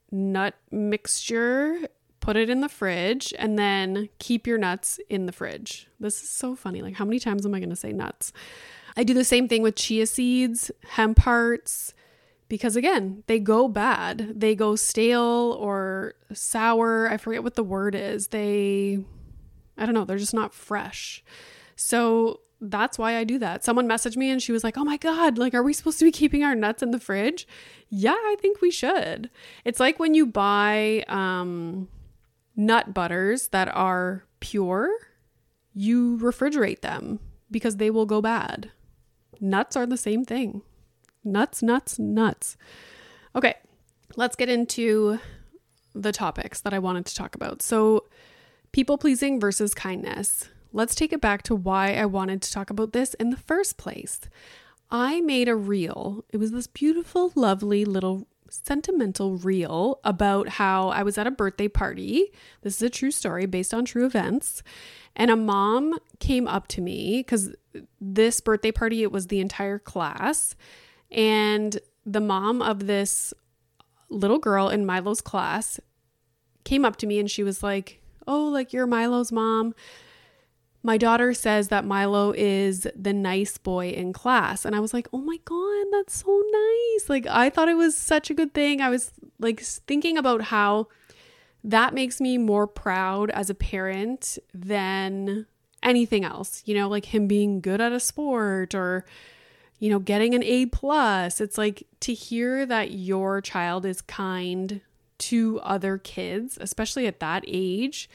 nut 0.09 0.55
mixture, 0.71 1.79
put 2.23 2.37
it 2.37 2.49
in 2.49 2.61
the 2.61 2.69
fridge, 2.69 3.33
and 3.37 3.59
then 3.59 4.07
keep 4.17 4.47
your 4.47 4.57
nuts 4.57 4.97
in 5.09 5.25
the 5.25 5.33
fridge. 5.33 5.89
This 5.99 6.23
is 6.23 6.29
so 6.29 6.55
funny. 6.55 6.81
Like, 6.81 6.95
how 6.95 7.03
many 7.03 7.19
times 7.19 7.45
am 7.45 7.53
I 7.53 7.59
going 7.59 7.69
to 7.69 7.75
say 7.75 7.91
nuts? 7.91 8.31
I 8.95 9.03
do 9.03 9.13
the 9.13 9.25
same 9.25 9.49
thing 9.49 9.61
with 9.61 9.75
chia 9.75 10.07
seeds, 10.07 10.71
hemp 10.91 11.19
hearts, 11.19 11.93
because 12.47 12.77
again, 12.77 13.23
they 13.27 13.39
go 13.39 13.67
bad. 13.67 14.39
They 14.39 14.55
go 14.55 14.77
stale 14.77 15.57
or 15.59 16.13
sour. 16.31 17.09
I 17.09 17.17
forget 17.17 17.43
what 17.43 17.55
the 17.55 17.63
word 17.63 17.93
is. 17.93 18.27
They, 18.27 19.03
I 19.77 19.85
don't 19.85 19.93
know, 19.93 20.05
they're 20.05 20.17
just 20.17 20.33
not 20.33 20.53
fresh. 20.53 21.25
So 21.75 22.39
that's 22.61 22.97
why 22.97 23.17
I 23.17 23.25
do 23.25 23.37
that. 23.39 23.65
Someone 23.65 23.89
messaged 23.89 24.15
me 24.15 24.29
and 24.29 24.41
she 24.41 24.53
was 24.53 24.63
like, 24.63 24.77
"Oh 24.77 24.85
my 24.85 24.95
god, 24.95 25.37
like 25.37 25.53
are 25.53 25.63
we 25.63 25.73
supposed 25.73 25.99
to 25.99 26.05
be 26.05 26.11
keeping 26.11 26.43
our 26.43 26.55
nuts 26.55 26.81
in 26.81 26.91
the 26.91 26.99
fridge?" 26.99 27.45
Yeah, 27.89 28.13
I 28.13 28.37
think 28.39 28.61
we 28.61 28.71
should. 28.71 29.29
It's 29.65 29.81
like 29.81 29.99
when 29.99 30.13
you 30.13 30.25
buy 30.25 31.03
um 31.09 31.89
nut 32.55 32.93
butters 32.93 33.49
that 33.49 33.67
are 33.69 34.25
pure, 34.39 34.89
you 35.73 36.17
refrigerate 36.17 36.81
them 36.81 37.19
because 37.49 37.77
they 37.77 37.89
will 37.89 38.05
go 38.05 38.21
bad. 38.21 38.71
Nuts 39.39 39.75
are 39.75 39.85
the 39.85 39.97
same 39.97 40.25
thing. 40.25 40.61
Nuts, 41.23 41.63
nuts, 41.63 41.97
nuts. 41.97 42.57
Okay, 43.35 43.55
let's 44.15 44.35
get 44.35 44.49
into 44.49 45.19
the 45.95 46.11
topics 46.11 46.61
that 46.61 46.73
I 46.73 46.79
wanted 46.79 47.05
to 47.05 47.15
talk 47.15 47.35
about. 47.35 47.61
So, 47.61 48.05
people 48.71 48.97
pleasing 48.97 49.39
versus 49.39 49.73
kindness 49.73 50.49
let's 50.73 50.95
take 50.95 51.13
it 51.13 51.21
back 51.21 51.43
to 51.43 51.55
why 51.55 51.93
I 51.93 52.05
wanted 52.05 52.41
to 52.41 52.51
talk 52.51 52.69
about 52.69 52.91
this 52.91 53.13
in 53.13 53.29
the 53.29 53.37
first 53.37 53.77
place. 53.77 54.19
I 54.89 55.21
made 55.21 55.47
a 55.47 55.55
reel. 55.55 56.25
It 56.31 56.37
was 56.37 56.51
this 56.51 56.67
beautiful, 56.67 57.31
lovely 57.35 57.85
little 57.85 58.27
sentimental 58.53 59.37
reel 59.37 59.99
about 60.03 60.47
how 60.47 60.89
I 60.89 61.03
was 61.03 61.17
at 61.17 61.27
a 61.27 61.31
birthday 61.31 61.67
party. 61.67 62.31
This 62.61 62.75
is 62.75 62.81
a 62.81 62.89
true 62.89 63.11
story 63.11 63.45
based 63.45 63.73
on 63.73 63.85
true 63.85 64.05
events. 64.05 64.63
And 65.15 65.29
a 65.29 65.35
mom 65.35 65.97
came 66.19 66.47
up 66.47 66.67
to 66.69 66.81
me 66.81 67.19
because 67.19 67.53
this 67.99 68.39
birthday 68.41 68.71
party, 68.71 69.03
it 69.03 69.11
was 69.11 69.27
the 69.27 69.39
entire 69.39 69.79
class. 69.79 70.55
And 71.11 71.79
the 72.05 72.21
mom 72.21 72.61
of 72.61 72.87
this 72.87 73.33
little 74.09 74.39
girl 74.39 74.69
in 74.69 74.85
Milo's 74.85 75.21
class 75.21 75.79
came 76.63 76.85
up 76.85 76.95
to 76.97 77.07
me 77.07 77.19
and 77.19 77.29
she 77.29 77.43
was 77.43 77.63
like, 77.63 78.01
Oh, 78.25 78.45
like 78.45 78.71
you're 78.71 78.87
Milo's 78.87 79.31
mom 79.31 79.75
my 80.83 80.97
daughter 80.97 81.33
says 81.33 81.69
that 81.69 81.85
Milo 81.85 82.33
is 82.35 82.85
the 82.93 83.13
nice 83.13 83.57
boy 83.57 83.89
in 83.89 84.11
class. 84.11 84.65
And 84.65 84.75
I 84.75 84.81
was 84.81 84.93
like, 84.93 85.07
oh 85.13 85.17
my 85.19 85.37
God, 85.45 85.85
that's 85.91 86.17
so 86.17 86.43
nice. 86.51 87.09
Like, 87.09 87.25
I 87.27 87.49
thought 87.49 87.69
it 87.69 87.77
was 87.77 87.95
such 87.95 88.29
a 88.29 88.33
good 88.33 88.53
thing. 88.53 88.81
I 88.81 88.89
was 88.89 89.11
like 89.39 89.61
thinking 89.61 90.17
about 90.17 90.41
how 90.41 90.89
that 91.63 91.93
makes 91.93 92.19
me 92.19 92.37
more 92.37 92.67
proud 92.67 93.29
as 93.31 93.49
a 93.49 93.55
parent 93.55 94.37
than 94.53 95.45
anything 95.81 96.25
else, 96.25 96.61
you 96.65 96.75
know, 96.75 96.89
like 96.89 97.05
him 97.05 97.27
being 97.27 97.61
good 97.61 97.79
at 97.79 97.93
a 97.93 97.99
sport 97.99 98.75
or, 98.75 99.05
you 99.79 99.89
know, 99.89 99.99
getting 99.99 100.33
an 100.33 100.43
A 100.43 100.65
plus. 100.65 101.39
It's 101.39 101.57
like 101.57 101.87
to 102.01 102.13
hear 102.13 102.65
that 102.65 102.91
your 102.91 103.39
child 103.39 103.85
is 103.85 104.01
kind 104.01 104.81
to 105.19 105.61
other 105.61 105.97
kids, 105.97 106.57
especially 106.59 107.07
at 107.07 107.21
that 107.21 107.45
age, 107.47 108.09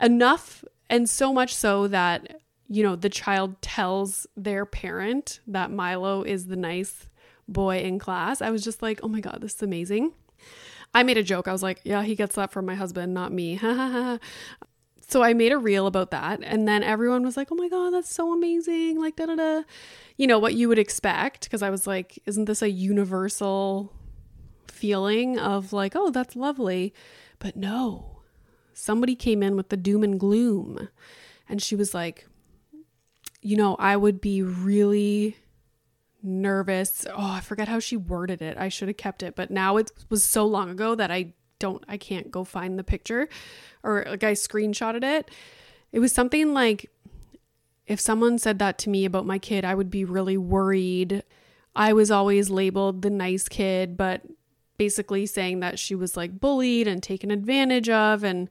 enough 0.00 0.64
and 0.92 1.08
so 1.08 1.32
much 1.32 1.54
so 1.54 1.88
that, 1.88 2.42
you 2.68 2.82
know, 2.82 2.96
the 2.96 3.08
child 3.08 3.60
tells 3.62 4.26
their 4.36 4.66
parent 4.66 5.40
that 5.46 5.70
Milo 5.70 6.22
is 6.22 6.48
the 6.48 6.56
nice 6.56 7.08
boy 7.48 7.78
in 7.78 7.98
class. 7.98 8.42
I 8.42 8.50
was 8.50 8.62
just 8.62 8.82
like, 8.82 9.00
oh 9.02 9.08
my 9.08 9.20
God, 9.20 9.38
this 9.40 9.54
is 9.54 9.62
amazing. 9.62 10.12
I 10.92 11.02
made 11.02 11.16
a 11.16 11.22
joke. 11.22 11.48
I 11.48 11.52
was 11.52 11.62
like, 11.62 11.80
yeah, 11.82 12.02
he 12.02 12.14
gets 12.14 12.34
that 12.34 12.52
from 12.52 12.66
my 12.66 12.74
husband, 12.74 13.14
not 13.14 13.32
me. 13.32 13.58
so 15.08 15.22
I 15.22 15.32
made 15.32 15.50
a 15.52 15.56
reel 15.56 15.86
about 15.86 16.10
that. 16.10 16.40
And 16.42 16.68
then 16.68 16.82
everyone 16.82 17.22
was 17.22 17.38
like, 17.38 17.50
oh 17.50 17.54
my 17.54 17.70
God, 17.70 17.94
that's 17.94 18.14
so 18.14 18.34
amazing. 18.34 19.00
Like, 19.00 19.16
da 19.16 19.24
da 19.24 19.36
da. 19.36 19.62
You 20.18 20.26
know, 20.26 20.38
what 20.38 20.52
you 20.52 20.68
would 20.68 20.78
expect. 20.78 21.50
Cause 21.50 21.62
I 21.62 21.70
was 21.70 21.86
like, 21.86 22.18
isn't 22.26 22.44
this 22.44 22.60
a 22.60 22.70
universal 22.70 23.94
feeling 24.68 25.38
of 25.38 25.72
like, 25.72 25.96
oh, 25.96 26.10
that's 26.10 26.36
lovely? 26.36 26.92
But 27.38 27.56
no, 27.56 28.11
somebody 28.74 29.14
came 29.14 29.42
in 29.42 29.56
with 29.56 29.68
the 29.68 29.76
doom 29.76 30.02
and 30.02 30.18
gloom. 30.18 30.88
And 31.48 31.62
she 31.62 31.76
was 31.76 31.94
like, 31.94 32.26
you 33.40 33.56
know, 33.56 33.76
I 33.76 33.96
would 33.96 34.20
be 34.20 34.42
really 34.42 35.36
nervous. 36.22 37.06
Oh, 37.10 37.32
I 37.32 37.40
forget 37.40 37.68
how 37.68 37.80
she 37.80 37.96
worded 37.96 38.40
it. 38.40 38.56
I 38.56 38.68
should 38.68 38.88
have 38.88 38.96
kept 38.96 39.22
it, 39.22 39.34
but 39.34 39.50
now 39.50 39.76
it 39.76 39.90
was 40.08 40.22
so 40.22 40.46
long 40.46 40.70
ago 40.70 40.94
that 40.94 41.10
I 41.10 41.34
don't, 41.58 41.84
I 41.88 41.96
can't 41.96 42.30
go 42.30 42.44
find 42.44 42.78
the 42.78 42.84
picture 42.84 43.28
or 43.82 44.04
like 44.08 44.24
I 44.24 44.32
screenshotted 44.32 45.02
it. 45.02 45.30
It 45.90 45.98
was 45.98 46.12
something 46.12 46.54
like, 46.54 46.90
if 47.86 48.00
someone 48.00 48.38
said 48.38 48.60
that 48.60 48.78
to 48.78 48.90
me 48.90 49.04
about 49.04 49.26
my 49.26 49.38
kid, 49.38 49.64
I 49.64 49.74
would 49.74 49.90
be 49.90 50.04
really 50.04 50.36
worried. 50.36 51.24
I 51.74 51.92
was 51.92 52.10
always 52.10 52.48
labeled 52.48 53.02
the 53.02 53.10
nice 53.10 53.48
kid, 53.48 53.96
but 53.96 54.22
basically 54.78 55.26
saying 55.26 55.60
that 55.60 55.78
she 55.78 55.94
was 55.94 56.16
like 56.16 56.40
bullied 56.40 56.88
and 56.88 57.02
taken 57.02 57.30
advantage 57.30 57.88
of 57.88 58.24
and 58.24 58.50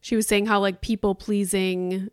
she 0.00 0.16
was 0.16 0.26
saying 0.26 0.46
how 0.46 0.58
like 0.58 0.80
people 0.80 1.14
pleasing 1.14 2.10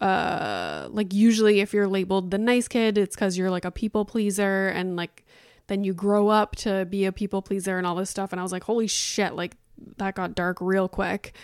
uh 0.00 0.86
like 0.90 1.12
usually 1.12 1.60
if 1.60 1.72
you're 1.72 1.88
labeled 1.88 2.30
the 2.30 2.38
nice 2.38 2.68
kid 2.68 2.96
it's 2.96 3.16
cuz 3.16 3.36
you're 3.36 3.50
like 3.50 3.64
a 3.64 3.70
people 3.70 4.04
pleaser 4.04 4.68
and 4.68 4.96
like 4.96 5.24
then 5.66 5.82
you 5.82 5.92
grow 5.92 6.28
up 6.28 6.56
to 6.56 6.84
be 6.86 7.04
a 7.04 7.12
people 7.12 7.42
pleaser 7.42 7.78
and 7.78 7.86
all 7.86 7.94
this 7.96 8.10
stuff 8.10 8.32
and 8.32 8.38
I 8.40 8.42
was 8.42 8.52
like 8.52 8.64
holy 8.64 8.86
shit 8.86 9.34
like 9.34 9.56
that 9.96 10.14
got 10.14 10.34
dark 10.34 10.58
real 10.60 10.88
quick. 10.88 11.34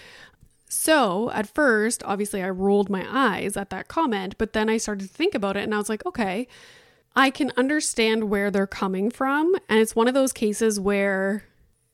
So, 0.68 1.30
at 1.30 1.47
first, 1.47 2.02
obviously 2.04 2.42
I 2.42 2.50
rolled 2.50 2.90
my 2.90 3.06
eyes 3.09 3.56
at 3.56 3.71
that 3.71 3.88
comment, 3.88 4.37
but 4.38 4.54
then 4.54 4.68
I 4.68 4.76
started 4.76 5.09
to 5.09 5.14
think 5.14 5.35
about 5.35 5.56
it 5.56 5.62
and 5.62 5.75
I 5.75 5.78
was 5.78 5.88
like, 5.88 6.04
okay, 6.04 6.49
I 7.16 7.30
can 7.30 7.52
understand 7.56 8.25
where 8.25 8.50
they're 8.50 8.66
coming 8.66 9.11
from. 9.11 9.54
And 9.68 9.78
it's 9.78 9.94
one 9.94 10.09
of 10.09 10.14
those 10.14 10.33
cases 10.33 10.80
where 10.80 11.44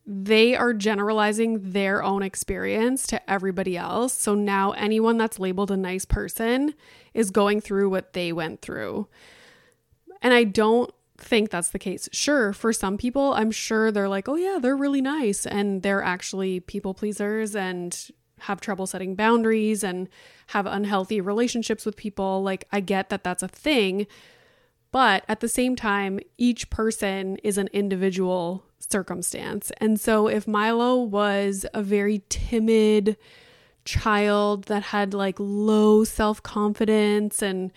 they 0.06 0.56
are 0.56 0.72
generalizing 0.72 1.72
their 1.72 2.02
own 2.02 2.22
experience 2.22 3.06
to 3.08 3.30
everybody 3.30 3.76
else. 3.76 4.12
So 4.14 4.34
now 4.34 4.72
anyone 4.72 5.18
that's 5.18 5.38
labeled 5.38 5.70
a 5.70 5.76
nice 5.76 6.04
person 6.04 6.74
is 7.14 7.30
going 7.30 7.60
through 7.60 7.90
what 7.90 8.12
they 8.12 8.32
went 8.32 8.62
through. 8.62 9.08
And 10.22 10.34
I 10.34 10.44
don't 10.44 10.92
think 11.18 11.50
that's 11.50 11.68
the 11.70 11.78
case. 11.78 12.08
Sure, 12.12 12.52
for 12.52 12.72
some 12.72 12.96
people, 12.96 13.34
I'm 13.34 13.50
sure 13.50 13.92
they're 13.92 14.08
like, 14.08 14.28
oh, 14.28 14.36
yeah, 14.36 14.58
they're 14.60 14.76
really 14.76 15.02
nice. 15.02 15.46
And 15.46 15.82
they're 15.82 16.02
actually 16.02 16.60
people 16.60 16.94
pleasers 16.94 17.54
and 17.54 17.96
have 18.40 18.60
trouble 18.60 18.86
setting 18.86 19.14
boundaries 19.14 19.84
and 19.84 20.08
have 20.48 20.66
unhealthy 20.66 21.20
relationships 21.20 21.84
with 21.84 21.96
people. 21.96 22.42
Like, 22.42 22.66
I 22.72 22.80
get 22.80 23.10
that 23.10 23.22
that's 23.22 23.42
a 23.42 23.48
thing. 23.48 24.06
But 24.92 25.24
at 25.28 25.40
the 25.40 25.48
same 25.48 25.76
time, 25.76 26.20
each 26.36 26.68
person 26.70 27.36
is 27.44 27.58
an 27.58 27.68
individual 27.72 28.64
circumstance. 28.78 29.70
And 29.78 30.00
so 30.00 30.26
if 30.26 30.48
Milo 30.48 30.96
was 31.00 31.64
a 31.72 31.82
very 31.82 32.22
timid 32.28 33.16
child 33.84 34.64
that 34.64 34.82
had 34.84 35.14
like 35.14 35.36
low 35.38 36.02
self 36.04 36.42
confidence 36.42 37.40
and, 37.40 37.72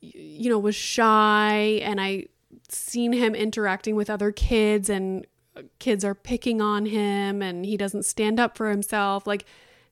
you 0.00 0.50
know, 0.50 0.58
was 0.58 0.74
shy, 0.74 1.80
and 1.82 2.00
I 2.00 2.26
seen 2.68 3.12
him 3.12 3.34
interacting 3.34 3.94
with 3.94 4.10
other 4.10 4.32
kids 4.32 4.90
and 4.90 5.26
uh, 5.56 5.62
kids 5.78 6.04
are 6.04 6.14
picking 6.14 6.60
on 6.60 6.86
him 6.86 7.42
and 7.42 7.64
he 7.64 7.76
doesn't 7.76 8.04
stand 8.04 8.38
up 8.40 8.56
for 8.56 8.70
himself, 8.70 9.26
like 9.26 9.44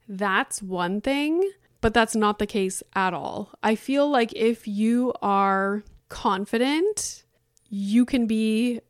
that's 0.08 0.62
one 0.62 1.00
thing. 1.00 1.50
but 1.80 1.94
that's 1.94 2.16
not 2.16 2.38
the 2.38 2.46
case 2.46 2.82
at 2.94 3.14
all. 3.14 3.52
I 3.62 3.76
feel 3.76 4.08
like 4.10 4.32
if 4.34 4.66
you 4.66 5.12
are 5.22 5.84
confident, 6.08 7.24
you 7.68 8.04
can 8.04 8.26
be 8.26 8.80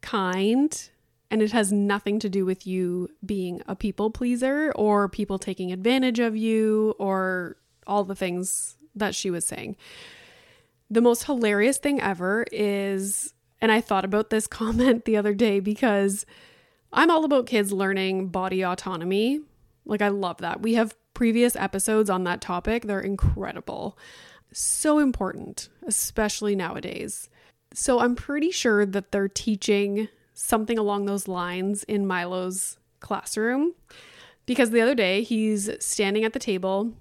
kind 0.00 0.90
and 1.30 1.42
it 1.42 1.52
has 1.52 1.72
nothing 1.72 2.18
to 2.20 2.28
do 2.28 2.44
with 2.44 2.66
you 2.66 3.08
being 3.24 3.62
a 3.66 3.74
people 3.74 4.10
pleaser 4.10 4.72
or 4.76 5.08
people 5.08 5.38
taking 5.38 5.72
advantage 5.72 6.20
of 6.20 6.36
you 6.36 6.94
or 6.98 7.56
all 7.86 8.04
the 8.04 8.14
things 8.14 8.76
that 8.94 9.14
she 9.14 9.30
was 9.30 9.44
saying. 9.44 9.76
The 10.90 11.00
most 11.00 11.24
hilarious 11.24 11.78
thing 11.78 12.00
ever 12.00 12.44
is, 12.52 13.34
and 13.60 13.72
I 13.72 13.80
thought 13.80 14.04
about 14.04 14.30
this 14.30 14.46
comment 14.48 15.06
the 15.06 15.16
other 15.16 15.34
day 15.34 15.60
because 15.60 16.24
I'm 16.92 17.10
all 17.10 17.24
about 17.24 17.46
kids 17.46 17.72
learning 17.72 18.28
body 18.28 18.64
autonomy. 18.64 19.40
Like, 19.84 20.02
I 20.02 20.08
love 20.08 20.38
that. 20.38 20.62
We 20.62 20.74
have 20.74 20.94
previous 21.14 21.56
episodes 21.56 22.10
on 22.10 22.24
that 22.24 22.40
topic, 22.40 22.84
they're 22.84 23.00
incredible. 23.00 23.98
So 24.56 24.98
important, 24.98 25.68
especially 25.86 26.54
nowadays. 26.54 27.28
So, 27.72 27.98
I'm 27.98 28.14
pretty 28.14 28.52
sure 28.52 28.86
that 28.86 29.10
they're 29.10 29.26
teaching 29.28 30.08
something 30.32 30.78
along 30.78 31.06
those 31.06 31.26
lines 31.26 31.82
in 31.84 32.06
Milo's 32.06 32.78
classroom 33.00 33.74
because 34.46 34.70
the 34.70 34.80
other 34.80 34.94
day 34.94 35.22
he's 35.22 35.70
standing 35.80 36.24
at 36.24 36.32
the 36.34 36.38
table, 36.38 36.92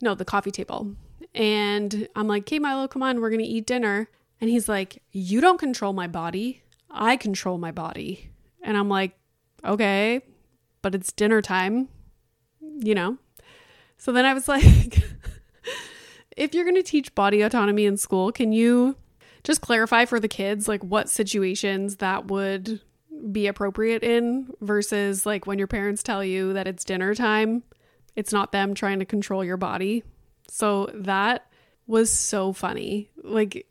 no, 0.00 0.14
the 0.14 0.24
coffee 0.24 0.50
table, 0.50 0.94
and 1.34 2.08
I'm 2.16 2.28
like, 2.28 2.44
"Okay, 2.44 2.58
Milo, 2.58 2.88
come 2.88 3.02
on, 3.02 3.20
we're 3.20 3.30
going 3.30 3.40
to 3.40 3.46
eat 3.46 3.66
dinner." 3.66 4.08
And 4.40 4.48
he's 4.48 4.68
like, 4.68 5.02
"You 5.12 5.40
don't 5.42 5.58
control 5.58 5.92
my 5.92 6.06
body. 6.06 6.62
I 6.90 7.16
control 7.16 7.58
my 7.58 7.72
body." 7.72 8.30
And 8.62 8.76
I'm 8.76 8.88
like, 8.88 9.18
"Okay, 9.64 10.22
but 10.80 10.94
it's 10.94 11.12
dinner 11.12 11.42
time." 11.42 11.88
You 12.60 12.94
know? 12.94 13.18
So 13.98 14.12
then 14.12 14.24
I 14.24 14.34
was 14.34 14.48
like, 14.56 15.02
if 16.36 16.54
you're 16.54 16.64
going 16.64 16.76
to 16.76 16.82
teach 16.82 17.14
body 17.14 17.42
autonomy 17.42 17.84
in 17.84 17.96
school, 17.96 18.32
can 18.32 18.52
you 18.52 18.96
just 19.44 19.60
clarify 19.60 20.04
for 20.04 20.20
the 20.20 20.28
kids 20.28 20.68
like 20.68 20.82
what 20.84 21.08
situations 21.08 21.96
that 21.96 22.26
would 22.26 22.80
be 23.30 23.46
appropriate 23.46 24.02
in 24.02 24.52
versus 24.60 25.26
like 25.26 25.46
when 25.46 25.58
your 25.58 25.66
parents 25.66 26.02
tell 26.02 26.24
you 26.24 26.52
that 26.52 26.66
it's 26.66 26.84
dinner 26.84 27.14
time, 27.14 27.62
it's 28.16 28.32
not 28.32 28.52
them 28.52 28.74
trying 28.74 28.98
to 28.98 29.04
control 29.04 29.44
your 29.44 29.56
body. 29.56 30.02
So 30.48 30.90
that 30.94 31.46
was 31.86 32.12
so 32.12 32.52
funny. 32.52 33.10
Like 33.22 33.66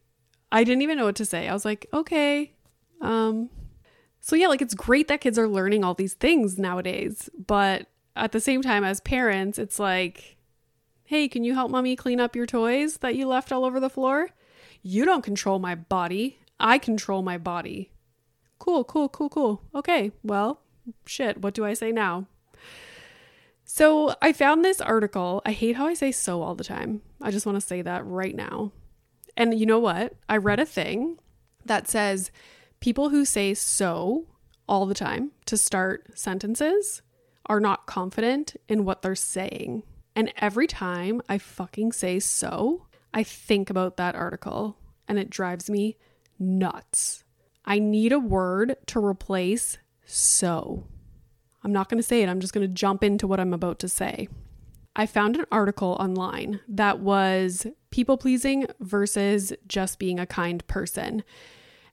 I 0.51 0.63
didn't 0.63 0.81
even 0.81 0.97
know 0.97 1.05
what 1.05 1.15
to 1.17 1.25
say. 1.25 1.47
I 1.47 1.53
was 1.53 1.65
like, 1.65 1.87
"Okay." 1.93 2.53
Um 3.01 3.49
so 4.19 4.35
yeah, 4.35 4.47
like 4.47 4.61
it's 4.61 4.75
great 4.75 5.07
that 5.07 5.21
kids 5.21 5.39
are 5.39 5.47
learning 5.47 5.83
all 5.83 5.95
these 5.95 6.13
things 6.13 6.59
nowadays, 6.59 7.29
but 7.47 7.87
at 8.15 8.31
the 8.31 8.39
same 8.39 8.61
time 8.61 8.83
as 8.83 8.99
parents, 8.99 9.57
it's 9.57 9.79
like, 9.79 10.37
"Hey, 11.11 11.27
can 11.27 11.43
you 11.43 11.55
help 11.55 11.69
mommy 11.69 11.97
clean 11.97 12.21
up 12.21 12.37
your 12.37 12.45
toys 12.45 12.99
that 12.99 13.17
you 13.17 13.27
left 13.27 13.51
all 13.51 13.65
over 13.65 13.81
the 13.81 13.89
floor?" 13.89 14.29
You 14.81 15.03
don't 15.03 15.25
control 15.25 15.59
my 15.59 15.75
body. 15.75 16.39
I 16.57 16.77
control 16.77 17.21
my 17.21 17.37
body. 17.37 17.91
Cool, 18.59 18.85
cool, 18.85 19.09
cool, 19.09 19.27
cool. 19.27 19.61
Okay, 19.75 20.13
well, 20.23 20.61
shit, 21.05 21.41
what 21.41 21.53
do 21.53 21.65
I 21.65 21.73
say 21.73 21.91
now? 21.91 22.27
So 23.65 24.15
I 24.21 24.31
found 24.31 24.63
this 24.63 24.79
article. 24.79 25.41
I 25.45 25.51
hate 25.51 25.75
how 25.75 25.85
I 25.85 25.95
say 25.95 26.13
so 26.13 26.41
all 26.41 26.55
the 26.55 26.63
time. 26.63 27.01
I 27.21 27.29
just 27.29 27.45
want 27.45 27.57
to 27.57 27.67
say 27.67 27.81
that 27.81 28.05
right 28.05 28.33
now. 28.33 28.71
And 29.35 29.59
you 29.59 29.65
know 29.65 29.79
what? 29.79 30.13
I 30.29 30.37
read 30.37 30.61
a 30.61 30.65
thing 30.65 31.19
that 31.65 31.89
says 31.89 32.31
people 32.79 33.09
who 33.09 33.25
say 33.25 33.53
so 33.53 34.27
all 34.65 34.85
the 34.85 34.93
time 34.93 35.31
to 35.47 35.57
start 35.57 36.17
sentences 36.17 37.01
are 37.47 37.59
not 37.59 37.85
confident 37.85 38.55
in 38.69 38.85
what 38.85 39.01
they're 39.01 39.13
saying. 39.13 39.83
And 40.15 40.33
every 40.37 40.67
time 40.67 41.21
I 41.29 41.37
fucking 41.37 41.93
say 41.93 42.19
so, 42.19 42.87
I 43.13 43.23
think 43.23 43.69
about 43.69 43.97
that 43.97 44.15
article 44.15 44.77
and 45.07 45.17
it 45.17 45.29
drives 45.29 45.69
me 45.69 45.97
nuts. 46.39 47.23
I 47.65 47.79
need 47.79 48.11
a 48.11 48.19
word 48.19 48.77
to 48.87 49.03
replace 49.03 49.77
so. 50.05 50.87
I'm 51.63 51.71
not 51.71 51.89
going 51.89 51.99
to 51.99 52.07
say 52.07 52.23
it, 52.23 52.29
I'm 52.29 52.39
just 52.39 52.53
going 52.53 52.67
to 52.67 52.73
jump 52.73 53.03
into 53.03 53.27
what 53.27 53.39
I'm 53.39 53.53
about 53.53 53.79
to 53.79 53.89
say. 53.89 54.27
I 54.95 55.05
found 55.05 55.37
an 55.37 55.45
article 55.51 55.95
online 55.99 56.59
that 56.67 56.99
was 56.99 57.67
people 57.91 58.17
pleasing 58.17 58.67
versus 58.79 59.53
just 59.67 59.99
being 59.99 60.19
a 60.19 60.25
kind 60.25 60.65
person. 60.67 61.23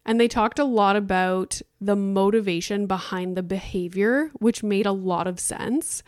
And 0.04 0.18
they 0.18 0.26
talked 0.26 0.58
a 0.58 0.64
lot 0.64 0.96
about 0.96 1.60
the 1.80 1.94
motivation 1.94 2.86
behind 2.86 3.36
the 3.36 3.42
behavior, 3.42 4.30
which 4.34 4.62
made 4.62 4.86
a 4.86 4.92
lot 4.92 5.26
of 5.26 5.38
sense. 5.38 6.02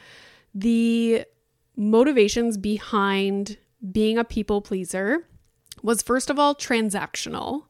The 0.54 1.26
motivations 1.80 2.58
behind 2.58 3.56
being 3.90 4.18
a 4.18 4.24
people 4.24 4.60
pleaser 4.60 5.26
was 5.82 6.02
first 6.02 6.28
of 6.28 6.38
all 6.38 6.54
transactional. 6.54 7.64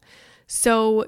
So 0.47 1.05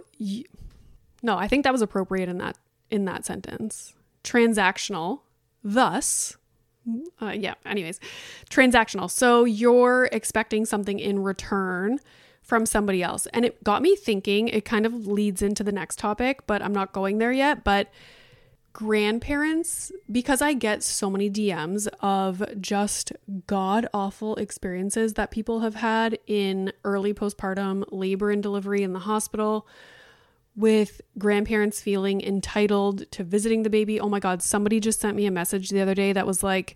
no, 1.21 1.37
I 1.37 1.49
think 1.49 1.65
that 1.65 1.73
was 1.73 1.81
appropriate 1.81 2.29
in 2.29 2.37
that 2.37 2.57
in 2.89 3.05
that 3.05 3.25
sentence. 3.25 3.93
Transactional. 4.23 5.19
Thus, 5.65 6.37
uh, 7.21 7.31
yeah, 7.31 7.55
anyways, 7.65 7.99
transactional. 8.49 9.09
So 9.09 9.43
you're 9.43 10.09
expecting 10.11 10.65
something 10.65 10.99
in 10.99 11.19
return 11.23 11.99
from 12.41 12.65
somebody 12.65 13.01
else. 13.01 13.25
And 13.27 13.45
it 13.45 13.63
got 13.63 13.81
me 13.81 13.95
thinking, 13.95 14.49
it 14.49 14.65
kind 14.65 14.85
of 14.85 15.07
leads 15.07 15.41
into 15.41 15.63
the 15.63 15.71
next 15.71 15.97
topic, 15.99 16.45
but 16.45 16.61
I'm 16.61 16.73
not 16.73 16.91
going 16.91 17.17
there 17.17 17.31
yet. 17.31 17.63
But 17.63 17.89
grandparents, 18.73 19.91
because 20.11 20.41
I 20.41 20.53
get 20.53 20.81
so 20.81 21.09
many 21.09 21.29
DMs 21.29 21.87
of 21.99 22.43
just 22.59 23.13
god 23.45 23.87
awful 23.93 24.35
experiences 24.37 25.13
that 25.13 25.29
people 25.29 25.59
have 25.59 25.75
had 25.75 26.17
in 26.25 26.73
early 26.83 27.13
postpartum 27.13 27.85
labor 27.91 28.31
and 28.31 28.41
delivery 28.41 28.81
in 28.81 28.93
the 28.93 28.99
hospital 28.99 29.67
with 30.55 31.01
grandparents 31.17 31.81
feeling 31.81 32.21
entitled 32.21 33.09
to 33.11 33.23
visiting 33.23 33.63
the 33.63 33.69
baby. 33.69 33.99
Oh 33.99 34.09
my 34.09 34.19
God, 34.19 34.41
somebody 34.41 34.79
just 34.79 34.99
sent 34.99 35.15
me 35.15 35.25
a 35.25 35.31
message 35.31 35.69
the 35.69 35.81
other 35.81 35.95
day 35.95 36.11
that 36.13 36.27
was 36.27 36.43
like, 36.43 36.75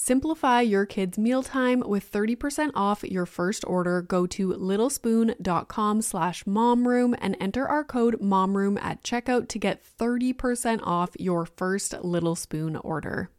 Simplify 0.00 0.60
your 0.60 0.86
kids' 0.86 1.18
mealtime 1.18 1.82
with 1.84 2.10
30% 2.10 2.70
off 2.76 3.02
your 3.02 3.26
first 3.26 3.64
order. 3.66 4.00
Go 4.00 4.26
to 4.28 4.50
littlespoon.com 4.50 6.02
slash 6.02 6.44
momroom 6.44 7.18
and 7.20 7.36
enter 7.40 7.66
our 7.66 7.82
code 7.82 8.20
momroom 8.20 8.80
at 8.80 9.02
checkout 9.02 9.48
to 9.48 9.58
get 9.58 9.84
30% 9.84 10.80
off 10.84 11.10
your 11.18 11.44
first 11.44 12.00
Little 12.00 12.36
Spoon 12.36 12.76
order. 12.76 13.30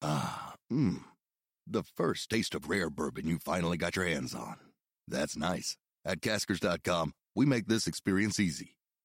Ah, 0.00 0.54
mmm. 0.72 1.00
The 1.66 1.82
first 1.82 2.30
taste 2.30 2.54
of 2.54 2.68
rare 2.70 2.88
bourbon 2.88 3.26
you 3.26 3.38
finally 3.38 3.76
got 3.76 3.96
your 3.96 4.04
hands 4.04 4.32
on. 4.32 4.56
That's 5.08 5.36
nice. 5.36 5.76
At 6.04 6.20
caskers.com, 6.20 7.14
we 7.34 7.46
make 7.46 7.66
this 7.66 7.88
experience 7.88 8.38
easy. 8.38 8.76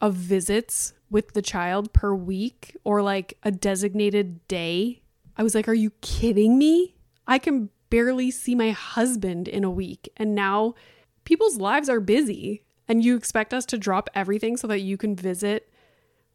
of 0.00 0.14
visits 0.14 0.92
with 1.10 1.32
the 1.32 1.42
child 1.42 1.92
per 1.92 2.14
week 2.14 2.76
or 2.84 3.02
like 3.02 3.36
a 3.42 3.50
designated 3.50 4.46
day. 4.48 5.02
I 5.36 5.42
was 5.42 5.54
like, 5.54 5.68
Are 5.68 5.74
you 5.74 5.90
kidding 6.00 6.58
me? 6.58 6.94
I 7.26 7.38
can 7.38 7.70
barely 7.90 8.30
see 8.30 8.54
my 8.54 8.70
husband 8.70 9.48
in 9.48 9.64
a 9.64 9.70
week. 9.70 10.08
And 10.16 10.34
now 10.34 10.74
people's 11.24 11.56
lives 11.56 11.88
are 11.88 12.00
busy. 12.00 12.62
And 12.88 13.04
you 13.04 13.16
expect 13.16 13.54
us 13.54 13.64
to 13.66 13.78
drop 13.78 14.10
everything 14.14 14.56
so 14.56 14.66
that 14.66 14.80
you 14.80 14.96
can 14.96 15.14
visit 15.14 15.70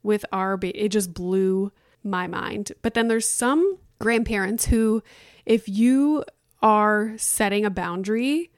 with 0.04 0.23
our 0.32 0.56
baby. 0.56 0.78
It 0.80 0.89
just 0.89 1.13
blew 1.13 1.71
my 2.04 2.28
mind. 2.28 2.71
But 2.82 2.93
then 2.93 3.08
there's 3.08 3.28
some 3.28 3.80
grandparents 3.99 4.65
who, 4.65 5.04
if 5.45 5.67
you 5.67 6.23
are 6.62 7.13
setting 7.17 7.65
a 7.65 7.69
boundary, 7.69 8.51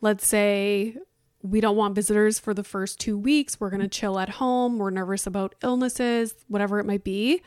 let's 0.00 0.26
say 0.26 0.96
we 1.44 1.60
don't 1.60 1.76
want 1.76 1.94
visitors 1.94 2.38
for 2.38 2.54
the 2.54 2.64
first 2.64 2.98
two 2.98 3.18
weeks. 3.18 3.60
We're 3.60 3.68
going 3.68 3.82
to 3.82 3.88
chill 3.88 4.18
at 4.18 4.30
home. 4.30 4.78
We're 4.78 4.88
nervous 4.88 5.26
about 5.26 5.54
illnesses, 5.62 6.34
whatever 6.48 6.80
it 6.80 6.86
might 6.86 7.04
be. 7.04 7.42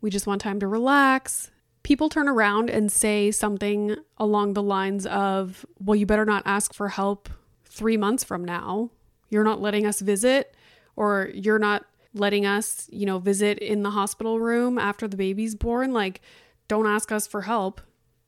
We 0.00 0.08
just 0.08 0.26
want 0.26 0.40
time 0.40 0.60
to 0.60 0.66
relax. 0.66 1.50
People 1.82 2.08
turn 2.08 2.26
around 2.26 2.70
and 2.70 2.90
say 2.90 3.30
something 3.30 3.96
along 4.16 4.54
the 4.54 4.62
lines 4.62 5.04
of, 5.04 5.66
Well, 5.78 5.94
you 5.94 6.06
better 6.06 6.24
not 6.24 6.42
ask 6.46 6.72
for 6.72 6.88
help 6.88 7.28
three 7.66 7.98
months 7.98 8.24
from 8.24 8.46
now. 8.46 8.90
You're 9.28 9.44
not 9.44 9.60
letting 9.60 9.84
us 9.84 10.00
visit, 10.00 10.54
or 10.96 11.30
you're 11.34 11.58
not 11.58 11.84
letting 12.14 12.46
us, 12.46 12.88
you 12.90 13.04
know, 13.04 13.18
visit 13.18 13.58
in 13.58 13.82
the 13.82 13.90
hospital 13.90 14.40
room 14.40 14.78
after 14.78 15.06
the 15.06 15.18
baby's 15.18 15.54
born. 15.54 15.92
Like, 15.92 16.22
don't 16.66 16.86
ask 16.86 17.12
us 17.12 17.26
for 17.26 17.42
help. 17.42 17.82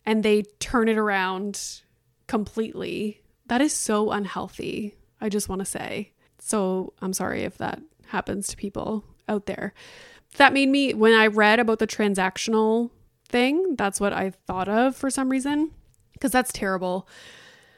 And 0.04 0.22
they 0.22 0.42
turn 0.60 0.90
it 0.90 0.98
around 0.98 1.80
completely. 2.26 3.22
That 3.46 3.62
is 3.62 3.72
so 3.72 4.10
unhealthy. 4.10 4.94
I 5.20 5.28
just 5.28 5.48
want 5.48 5.60
to 5.60 5.64
say. 5.64 6.12
So 6.38 6.92
I'm 7.00 7.12
sorry 7.12 7.42
if 7.42 7.58
that 7.58 7.80
happens 8.08 8.48
to 8.48 8.56
people 8.56 9.04
out 9.28 9.46
there. 9.46 9.74
That 10.36 10.52
made 10.52 10.68
me, 10.68 10.94
when 10.94 11.12
I 11.12 11.28
read 11.28 11.58
about 11.60 11.78
the 11.78 11.86
transactional 11.86 12.90
thing, 13.28 13.76
that's 13.76 14.00
what 14.00 14.12
I 14.12 14.30
thought 14.46 14.68
of 14.68 14.94
for 14.94 15.10
some 15.10 15.28
reason, 15.28 15.70
because 16.12 16.30
that's 16.30 16.52
terrible. 16.52 17.08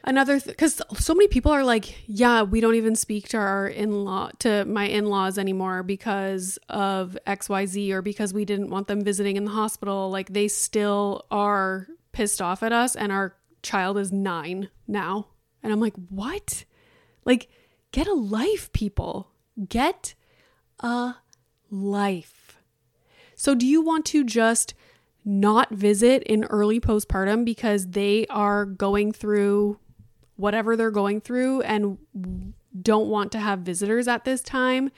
Another, 0.03 0.39
because 0.39 0.75
th- 0.77 1.01
so 1.01 1.13
many 1.13 1.27
people 1.27 1.51
are 1.51 1.63
like, 1.63 2.07
yeah, 2.07 2.41
we 2.41 2.61
don't 2.61 2.75
even 2.75 2.95
speak 2.95 3.27
to 3.29 3.37
our 3.37 3.67
in 3.67 4.05
law, 4.05 4.29
to 4.39 4.63
my 4.65 4.85
in 4.85 5.05
laws 5.05 5.37
anymore 5.37 5.83
because 5.83 6.57
of 6.69 7.17
XYZ 7.27 7.91
or 7.91 8.01
because 8.01 8.33
we 8.33 8.45
didn't 8.45 8.69
want 8.69 8.87
them 8.87 9.01
visiting 9.01 9.35
in 9.35 9.45
the 9.45 9.51
hospital. 9.51 10.09
Like 10.09 10.31
they 10.31 10.47
still 10.47 11.25
are 11.31 11.87
pissed 12.13 12.41
off 12.41 12.63
at 12.63 12.71
us, 12.71 12.95
and 12.95 13.11
our 13.11 13.35
child 13.61 13.97
is 13.97 14.11
nine 14.11 14.69
now. 14.87 15.27
And 15.61 15.73
I'm 15.73 15.81
like, 15.81 15.95
what? 16.09 16.63
Like, 17.29 17.47
get 17.91 18.07
a 18.07 18.13
life, 18.13 18.73
people. 18.73 19.29
Get 19.69 20.15
a 20.79 21.17
life. 21.69 22.57
So, 23.35 23.53
do 23.53 23.67
you 23.67 23.83
want 23.83 24.07
to 24.07 24.23
just 24.23 24.73
not 25.23 25.69
visit 25.69 26.23
in 26.23 26.45
early 26.45 26.79
postpartum 26.79 27.45
because 27.45 27.89
they 27.89 28.25
are 28.31 28.65
going 28.65 29.11
through 29.11 29.77
whatever 30.37 30.75
they're 30.75 30.89
going 30.89 31.21
through 31.21 31.61
and 31.61 31.99
don't 32.81 33.09
want 33.09 33.31
to 33.33 33.39
have 33.39 33.59
visitors 33.59 34.07
at 34.07 34.25
this 34.25 34.41
time 34.41 34.89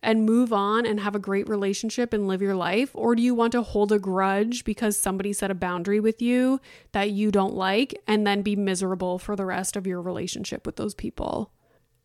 and 0.00 0.24
move 0.24 0.52
on 0.52 0.86
and 0.86 1.00
have 1.00 1.16
a 1.16 1.18
great 1.18 1.48
relationship 1.48 2.12
and 2.12 2.28
live 2.28 2.40
your 2.40 2.54
life? 2.54 2.92
Or 2.94 3.16
do 3.16 3.22
you 3.22 3.34
want 3.34 3.50
to 3.50 3.62
hold 3.62 3.90
a 3.90 3.98
grudge 3.98 4.62
because 4.62 4.96
somebody 4.96 5.32
set 5.32 5.50
a 5.50 5.56
boundary 5.56 5.98
with 5.98 6.22
you 6.22 6.60
that 6.92 7.10
you 7.10 7.32
don't 7.32 7.54
like 7.54 8.00
and 8.06 8.24
then 8.24 8.42
be 8.42 8.54
miserable 8.54 9.18
for 9.18 9.34
the 9.34 9.44
rest 9.44 9.74
of 9.74 9.88
your 9.88 10.00
relationship 10.00 10.64
with 10.64 10.76
those 10.76 10.94
people? 10.94 11.50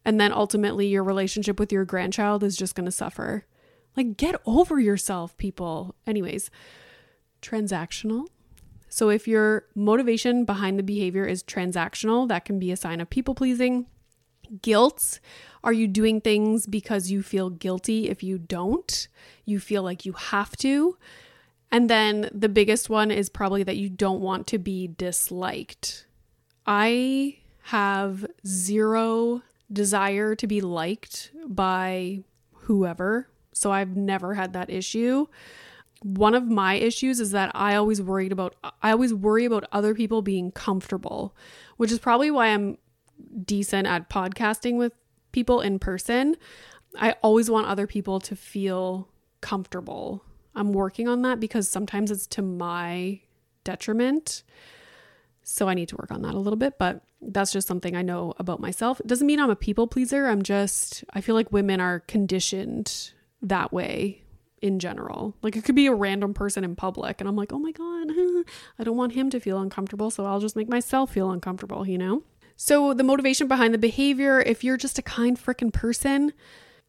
And 0.05 0.21
then 0.21 0.31
ultimately, 0.31 0.87
your 0.87 1.03
relationship 1.03 1.59
with 1.59 1.71
your 1.71 1.83
grandchild 1.83 2.43
is 2.43 2.55
just 2.55 2.75
going 2.75 2.85
to 2.85 2.91
suffer. 2.91 3.45
Like, 3.97 4.17
get 4.17 4.39
over 4.45 4.79
yourself, 4.79 5.35
people. 5.37 5.95
Anyways, 6.05 6.51
transactional. 7.41 8.27
So, 8.87 9.09
if 9.09 9.27
your 9.27 9.65
motivation 9.73 10.45
behind 10.45 10.77
the 10.77 10.83
behavior 10.83 11.25
is 11.25 11.43
transactional, 11.43 12.27
that 12.27 12.45
can 12.45 12.59
be 12.59 12.71
a 12.71 12.77
sign 12.77 13.01
of 13.01 13.09
people 13.09 13.33
pleasing. 13.33 13.87
Guilt. 14.61 15.19
Are 15.63 15.73
you 15.73 15.87
doing 15.87 16.21
things 16.21 16.67
because 16.67 17.09
you 17.09 17.23
feel 17.23 17.49
guilty 17.49 18.07
if 18.07 18.21
you 18.21 18.37
don't? 18.37 19.07
You 19.43 19.59
feel 19.59 19.81
like 19.81 20.05
you 20.05 20.13
have 20.13 20.55
to. 20.57 20.97
And 21.71 21.89
then 21.89 22.29
the 22.31 22.47
biggest 22.47 22.89
one 22.89 23.09
is 23.09 23.27
probably 23.27 23.63
that 23.63 23.75
you 23.75 23.89
don't 23.89 24.21
want 24.21 24.45
to 24.47 24.59
be 24.59 24.87
disliked. 24.87 26.05
I 26.67 27.37
have 27.63 28.25
zero 28.45 29.41
desire 29.71 30.35
to 30.35 30.47
be 30.47 30.61
liked 30.61 31.31
by 31.47 32.23
whoever. 32.53 33.29
So 33.53 33.71
I've 33.71 33.95
never 33.95 34.33
had 34.33 34.53
that 34.53 34.69
issue. 34.69 35.27
One 36.03 36.35
of 36.35 36.45
my 36.45 36.75
issues 36.75 37.19
is 37.19 37.31
that 37.31 37.51
I 37.55 37.75
always 37.75 38.01
worried 38.01 38.31
about 38.31 38.55
I 38.81 38.91
always 38.91 39.13
worry 39.13 39.45
about 39.45 39.63
other 39.71 39.95
people 39.95 40.21
being 40.21 40.51
comfortable, 40.51 41.35
which 41.77 41.91
is 41.91 41.99
probably 41.99 42.29
why 42.29 42.47
I'm 42.47 42.77
decent 43.43 43.87
at 43.87 44.09
podcasting 44.09 44.77
with 44.77 44.93
people 45.31 45.61
in 45.61 45.79
person. 45.79 46.35
I 46.97 47.13
always 47.21 47.49
want 47.49 47.67
other 47.67 47.87
people 47.87 48.19
to 48.21 48.35
feel 48.35 49.09
comfortable. 49.41 50.23
I'm 50.53 50.73
working 50.73 51.07
on 51.07 51.21
that 51.23 51.39
because 51.39 51.67
sometimes 51.67 52.11
it's 52.11 52.27
to 52.27 52.41
my 52.41 53.21
detriment. 53.63 54.43
So 55.47 55.69
I 55.69 55.75
need 55.75 55.89
to 55.89 55.95
work 55.95 56.11
on 56.11 56.23
that 56.23 56.33
a 56.33 56.39
little 56.39 56.57
bit, 56.57 56.79
but 56.79 57.03
that's 57.21 57.51
just 57.51 57.67
something 57.67 57.95
I 57.95 58.01
know 58.01 58.33
about 58.39 58.59
myself. 58.59 58.99
It 58.99 59.05
doesn't 59.05 59.27
mean 59.27 59.39
I'm 59.39 59.51
a 59.51 59.55
people 59.55 59.85
pleaser. 59.85 60.25
I'm 60.25 60.41
just, 60.41 61.03
I 61.13 61.21
feel 61.21 61.35
like 61.35 61.51
women 61.51 61.79
are 61.79 61.99
conditioned 62.01 63.11
that 63.43 63.71
way 63.71 64.23
in 64.63 64.79
general. 64.79 65.35
Like 65.43 65.55
it 65.55 65.63
could 65.63 65.75
be 65.75 65.85
a 65.85 65.93
random 65.93 66.33
person 66.33 66.63
in 66.63 66.75
public, 66.75 67.21
and 67.21 67.29
I'm 67.29 67.35
like, 67.35 67.53
oh 67.53 67.59
my 67.59 67.71
God, 67.71 68.07
I 68.79 68.83
don't 68.83 68.97
want 68.97 69.13
him 69.13 69.29
to 69.29 69.39
feel 69.39 69.59
uncomfortable. 69.59 70.09
So 70.09 70.25
I'll 70.25 70.39
just 70.39 70.55
make 70.55 70.67
myself 70.67 71.13
feel 71.13 71.29
uncomfortable, 71.29 71.87
you 71.87 71.99
know? 71.99 72.23
So 72.55 72.95
the 72.95 73.03
motivation 73.03 73.47
behind 73.47 73.71
the 73.73 73.77
behavior, 73.77 74.41
if 74.41 74.63
you're 74.63 74.77
just 74.77 74.97
a 74.97 75.03
kind 75.03 75.37
freaking 75.37 75.71
person, 75.71 76.33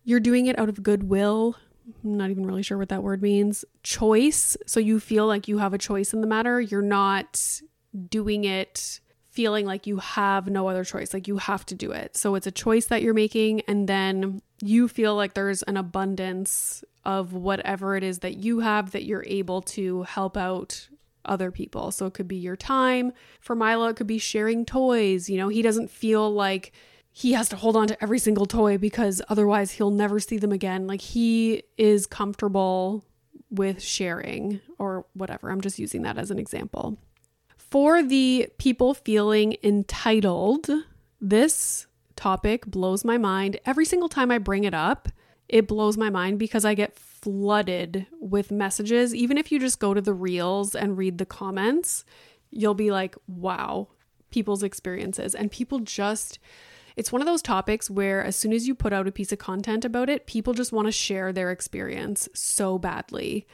you're 0.03 0.21
doing 0.21 0.47
it 0.47 0.59
out 0.59 0.71
of 0.71 0.83
goodwill. 0.83 1.57
I'm 2.03 2.17
not 2.17 2.31
even 2.31 2.47
really 2.47 2.63
sure 2.63 2.79
what 2.79 2.89
that 2.89 3.03
word 3.03 3.21
means. 3.21 3.67
Choice. 3.83 4.57
So 4.67 4.81
you 4.81 4.99
feel 4.99 5.27
like 5.27 5.47
you 5.47 5.59
have 5.59 5.75
a 5.75 5.79
choice 5.79 6.15
in 6.15 6.23
the 6.23 6.27
matter. 6.27 6.59
You're 6.59 6.81
not 6.81 7.61
doing 8.09 8.45
it 8.45 9.01
feeling 9.37 9.67
like 9.67 9.87
you 9.87 9.99
have 9.99 10.49
no 10.49 10.67
other 10.67 10.83
choice, 10.83 11.13
like 11.13 11.29
you 11.29 11.37
have 11.37 11.67
to 11.67 11.75
do 11.75 11.93
it. 11.93 12.17
So 12.17 12.37
it's 12.37 12.47
a 12.47 12.51
choice 12.51 12.87
that 12.87 13.03
you're 13.03 13.13
making, 13.13 13.61
and 13.69 13.87
then 13.87 14.41
you 14.63 14.89
feel 14.89 15.15
like 15.15 15.35
there's 15.35 15.63
an 15.65 15.77
abundance 15.77 16.83
of 17.05 17.35
whatever 17.35 17.97
it 17.97 18.03
is 18.03 18.21
that 18.21 18.39
you 18.39 18.61
have 18.61 18.93
that 18.93 19.05
you're 19.05 19.25
able 19.27 19.61
to 19.61 20.05
help 20.05 20.39
out 20.39 20.89
other 21.27 21.51
people. 21.51 21.91
So 21.91 22.07
it 22.07 22.15
could 22.15 22.29
be 22.29 22.37
your 22.37 22.57
time. 22.57 23.13
For 23.41 23.55
Milo, 23.55 23.89
it 23.89 23.97
could 23.97 24.07
be 24.07 24.19
sharing 24.19 24.65
toys. 24.65 25.29
You 25.29 25.37
know, 25.37 25.49
he 25.49 25.61
doesn't 25.61 25.91
feel 25.91 26.33
like 26.33 26.73
he 27.13 27.33
has 27.33 27.49
to 27.51 27.57
hold 27.57 27.77
on 27.77 27.89
to 27.89 28.03
every 28.03 28.19
single 28.19 28.47
toy 28.47 28.79
because 28.79 29.21
otherwise 29.29 29.73
he'll 29.73 29.91
never 29.91 30.19
see 30.19 30.39
them 30.39 30.53
again. 30.53 30.87
Like 30.87 31.01
he 31.01 31.63
is 31.77 32.07
comfortable 32.07 33.05
with 33.51 33.83
sharing 33.83 34.61
or 34.79 35.07
whatever. 35.13 35.51
I'm 35.51 35.61
just 35.61 35.79
using 35.79 36.03
that 36.03 36.17
as 36.17 36.31
an 36.31 36.39
example. 36.39 36.99
For 37.77 38.03
the 38.03 38.49
people 38.57 38.95
feeling 38.95 39.59
entitled, 39.63 40.67
this 41.21 41.87
topic 42.17 42.65
blows 42.65 43.05
my 43.05 43.19
mind. 43.19 43.61
Every 43.67 43.85
single 43.85 44.09
time 44.09 44.31
I 44.31 44.39
bring 44.39 44.65
it 44.65 44.73
up, 44.73 45.11
it 45.47 45.69
blows 45.69 45.99
my 45.99 46.09
mind 46.09 46.39
because 46.39 46.65
I 46.65 46.73
get 46.73 46.99
flooded 46.99 48.07
with 48.19 48.51
messages. 48.51 49.15
Even 49.15 49.37
if 49.37 49.53
you 49.53 49.61
just 49.61 49.79
go 49.79 49.93
to 49.93 50.01
the 50.01 50.15
reels 50.15 50.75
and 50.75 50.97
read 50.97 51.19
the 51.19 51.27
comments, 51.27 52.07
you'll 52.51 52.73
be 52.73 52.91
like, 52.91 53.15
wow, 53.29 53.89
people's 54.31 54.63
experiences. 54.63 55.35
And 55.35 55.51
people 55.51 55.81
just, 55.81 56.39
it's 56.97 57.13
one 57.13 57.21
of 57.21 57.27
those 57.27 57.43
topics 57.43 57.91
where 57.91 58.25
as 58.25 58.37
soon 58.37 58.55
as 58.55 58.67
you 58.67 58.75
put 58.75 58.95
out 58.95 59.07
a 59.07 59.13
piece 59.13 59.33
of 59.33 59.39
content 59.39 59.85
about 59.85 60.09
it, 60.09 60.27
people 60.27 60.55
just 60.55 60.73
want 60.73 60.89
to 60.89 60.93
share 60.93 61.31
their 61.31 61.51
experience 61.51 62.27
so 62.33 62.79
badly. 62.79 63.47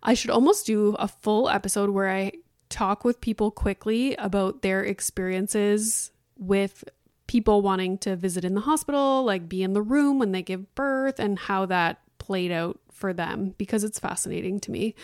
I 0.00 0.14
should 0.14 0.30
almost 0.30 0.64
do 0.64 0.94
a 1.00 1.08
full 1.08 1.48
episode 1.48 1.90
where 1.90 2.08
I 2.08 2.30
talk 2.68 3.04
with 3.04 3.20
people 3.20 3.50
quickly 3.50 4.14
about 4.16 4.62
their 4.62 4.82
experiences 4.82 6.10
with 6.38 6.84
people 7.26 7.62
wanting 7.62 7.98
to 7.98 8.16
visit 8.16 8.44
in 8.44 8.54
the 8.54 8.62
hospital, 8.62 9.24
like 9.24 9.48
be 9.48 9.62
in 9.62 9.74
the 9.74 9.82
room 9.82 10.18
when 10.18 10.32
they 10.32 10.42
give 10.42 10.74
birth, 10.74 11.18
and 11.18 11.38
how 11.38 11.66
that 11.66 12.00
played 12.18 12.50
out 12.50 12.78
for 12.92 13.12
them 13.12 13.54
because 13.58 13.84
it's 13.84 13.98
fascinating 13.98 14.58
to 14.60 14.70
me. 14.70 14.94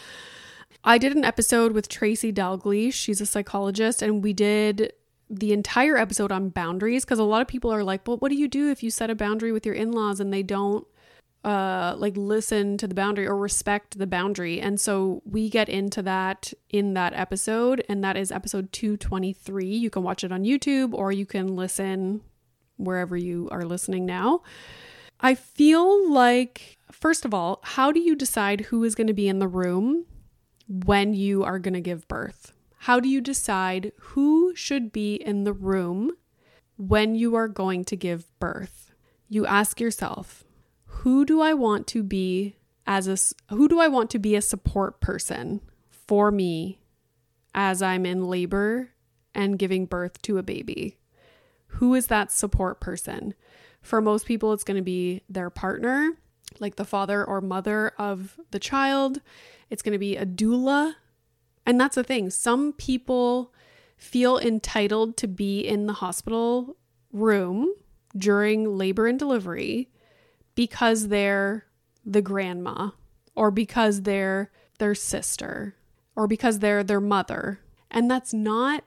I 0.82 0.98
did 0.98 1.14
an 1.16 1.24
episode 1.24 1.72
with 1.72 1.88
Tracy 1.88 2.32
Dalgleish. 2.32 2.92
She's 2.92 3.20
a 3.20 3.26
psychologist, 3.26 4.02
and 4.02 4.22
we 4.22 4.32
did 4.32 4.92
the 5.30 5.52
entire 5.52 5.96
episode 5.96 6.30
on 6.30 6.50
boundaries 6.50 7.04
because 7.04 7.18
a 7.18 7.24
lot 7.24 7.40
of 7.40 7.48
people 7.48 7.72
are 7.72 7.84
like, 7.84 8.06
well, 8.06 8.18
what 8.18 8.30
do 8.30 8.36
you 8.36 8.48
do 8.48 8.70
if 8.70 8.82
you 8.82 8.90
set 8.90 9.10
a 9.10 9.14
boundary 9.14 9.52
with 9.52 9.64
your 9.64 9.74
in 9.74 9.92
laws 9.92 10.20
and 10.20 10.32
they 10.32 10.42
don't 10.42 10.86
uh, 11.44 11.94
like 11.98 12.16
listen 12.16 12.78
to 12.78 12.88
the 12.88 12.94
boundary 12.94 13.26
or 13.26 13.36
respect 13.36 13.98
the 13.98 14.06
boundary. 14.06 14.60
And 14.60 14.80
so 14.80 15.22
we 15.24 15.50
get 15.50 15.68
into 15.68 16.02
that 16.02 16.52
in 16.70 16.94
that 16.94 17.12
episode, 17.14 17.84
and 17.88 18.02
that 18.02 18.16
is 18.16 18.32
episode 18.32 18.72
223. 18.72 19.66
You 19.66 19.90
can 19.90 20.02
watch 20.02 20.24
it 20.24 20.32
on 20.32 20.44
YouTube 20.44 20.94
or 20.94 21.12
you 21.12 21.26
can 21.26 21.54
listen 21.54 22.22
wherever 22.76 23.16
you 23.16 23.48
are 23.52 23.64
listening 23.64 24.06
now. 24.06 24.42
I 25.20 25.34
feel 25.34 26.10
like, 26.10 26.78
first 26.90 27.24
of 27.24 27.32
all, 27.32 27.60
how 27.62 27.92
do 27.92 28.00
you 28.00 28.16
decide 28.16 28.62
who 28.62 28.82
is 28.84 28.94
going 28.94 29.06
to 29.06 29.14
be 29.14 29.28
in 29.28 29.38
the 29.38 29.48
room 29.48 30.06
when 30.66 31.14
you 31.14 31.44
are 31.44 31.58
going 31.58 31.74
to 31.74 31.80
give 31.80 32.08
birth? 32.08 32.52
How 32.78 33.00
do 33.00 33.08
you 33.08 33.20
decide 33.20 33.92
who 33.98 34.54
should 34.54 34.92
be 34.92 35.14
in 35.14 35.44
the 35.44 35.52
room 35.52 36.12
when 36.76 37.14
you 37.14 37.34
are 37.34 37.48
going 37.48 37.84
to 37.84 37.96
give 37.96 38.26
birth? 38.38 38.92
You 39.28 39.46
ask 39.46 39.80
yourself, 39.80 40.43
who 40.98 41.24
do 41.24 41.40
I 41.40 41.54
want 41.54 41.86
to 41.88 42.02
be 42.02 42.56
as 42.86 43.08
a 43.08 43.54
who 43.54 43.68
do 43.68 43.80
I 43.80 43.88
want 43.88 44.10
to 44.10 44.18
be 44.18 44.36
a 44.36 44.42
support 44.42 45.00
person 45.00 45.60
for 45.90 46.30
me 46.30 46.80
as 47.54 47.82
I'm 47.82 48.06
in 48.06 48.26
labor 48.28 48.90
and 49.34 49.58
giving 49.58 49.86
birth 49.86 50.22
to 50.22 50.38
a 50.38 50.42
baby? 50.42 50.98
Who 51.66 51.94
is 51.94 52.06
that 52.06 52.30
support 52.30 52.80
person? 52.80 53.34
For 53.82 54.00
most 54.00 54.24
people 54.24 54.52
it's 54.52 54.64
going 54.64 54.76
to 54.76 54.82
be 54.82 55.22
their 55.28 55.50
partner, 55.50 56.12
like 56.60 56.76
the 56.76 56.84
father 56.84 57.24
or 57.24 57.40
mother 57.40 57.92
of 57.98 58.38
the 58.50 58.60
child. 58.60 59.20
It's 59.70 59.82
going 59.82 59.92
to 59.92 59.98
be 59.98 60.16
a 60.16 60.24
doula. 60.24 60.94
And 61.66 61.80
that's 61.80 61.96
the 61.96 62.04
thing. 62.04 62.30
Some 62.30 62.72
people 62.72 63.52
feel 63.96 64.38
entitled 64.38 65.16
to 65.16 65.28
be 65.28 65.60
in 65.60 65.86
the 65.86 65.94
hospital 65.94 66.76
room 67.12 67.74
during 68.16 68.78
labor 68.78 69.06
and 69.06 69.18
delivery 69.18 69.90
because 70.54 71.08
they're 71.08 71.66
the 72.04 72.22
grandma 72.22 72.90
or 73.34 73.50
because 73.50 74.02
they're 74.02 74.50
their 74.78 74.94
sister 74.94 75.76
or 76.16 76.26
because 76.26 76.58
they're 76.58 76.84
their 76.84 77.00
mother. 77.00 77.60
And 77.90 78.10
that's 78.10 78.32
not 78.32 78.84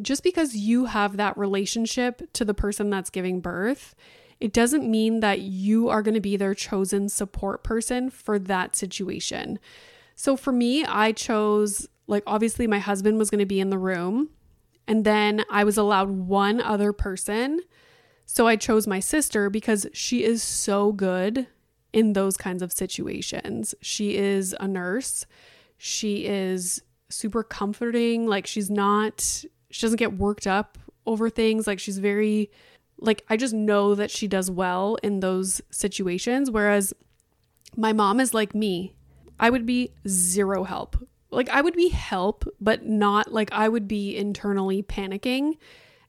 just 0.00 0.22
because 0.22 0.54
you 0.54 0.86
have 0.86 1.16
that 1.16 1.36
relationship 1.36 2.32
to 2.34 2.44
the 2.44 2.54
person 2.54 2.90
that's 2.90 3.10
giving 3.10 3.40
birth, 3.40 3.94
it 4.40 4.52
doesn't 4.52 4.88
mean 4.88 5.20
that 5.20 5.40
you 5.40 5.88
are 5.88 6.02
going 6.02 6.14
to 6.14 6.20
be 6.20 6.36
their 6.36 6.54
chosen 6.54 7.08
support 7.08 7.64
person 7.64 8.10
for 8.10 8.38
that 8.38 8.76
situation. 8.76 9.58
So 10.14 10.36
for 10.36 10.52
me, 10.52 10.84
I 10.84 11.12
chose, 11.12 11.88
like, 12.06 12.22
obviously, 12.26 12.66
my 12.66 12.78
husband 12.78 13.18
was 13.18 13.30
going 13.30 13.38
to 13.38 13.46
be 13.46 13.60
in 13.60 13.70
the 13.70 13.78
room, 13.78 14.30
and 14.86 15.04
then 15.04 15.44
I 15.50 15.64
was 15.64 15.78
allowed 15.78 16.10
one 16.10 16.60
other 16.60 16.92
person 16.92 17.60
so 18.26 18.48
I 18.48 18.56
chose 18.56 18.86
my 18.86 19.00
sister 19.00 19.48
because 19.48 19.86
she 19.92 20.24
is 20.24 20.42
so 20.42 20.92
good 20.92 21.46
in 21.92 22.12
those 22.12 22.36
kinds 22.36 22.60
of 22.60 22.72
situations. 22.72 23.74
She 23.80 24.16
is 24.16 24.54
a 24.58 24.66
nurse. 24.66 25.24
She 25.78 26.26
is 26.26 26.82
super 27.08 27.44
comforting. 27.44 28.26
Like 28.26 28.46
she's 28.46 28.68
not, 28.68 29.20
she 29.70 29.80
doesn't 29.80 29.98
get 29.98 30.18
worked 30.18 30.46
up 30.46 30.76
over 31.06 31.30
things. 31.30 31.66
Like 31.68 31.78
she's 31.78 31.98
very, 31.98 32.50
like, 32.98 33.24
I 33.30 33.36
just 33.36 33.54
know 33.54 33.94
that 33.94 34.10
she 34.10 34.26
does 34.26 34.50
well 34.50 34.96
in 35.02 35.20
those 35.20 35.62
situations. 35.70 36.50
Whereas 36.50 36.92
my 37.76 37.92
mom 37.92 38.18
is 38.18 38.34
like 38.34 38.54
me. 38.54 38.92
I 39.38 39.50
would 39.50 39.64
be 39.64 39.92
zero 40.08 40.64
help. 40.64 40.96
Like 41.30 41.48
I 41.50 41.60
would 41.60 41.74
be 41.74 41.90
help, 41.90 42.44
but 42.60 42.84
not 42.84 43.32
like 43.32 43.52
I 43.52 43.68
would 43.68 43.86
be 43.86 44.16
internally 44.16 44.82
panicking 44.82 45.58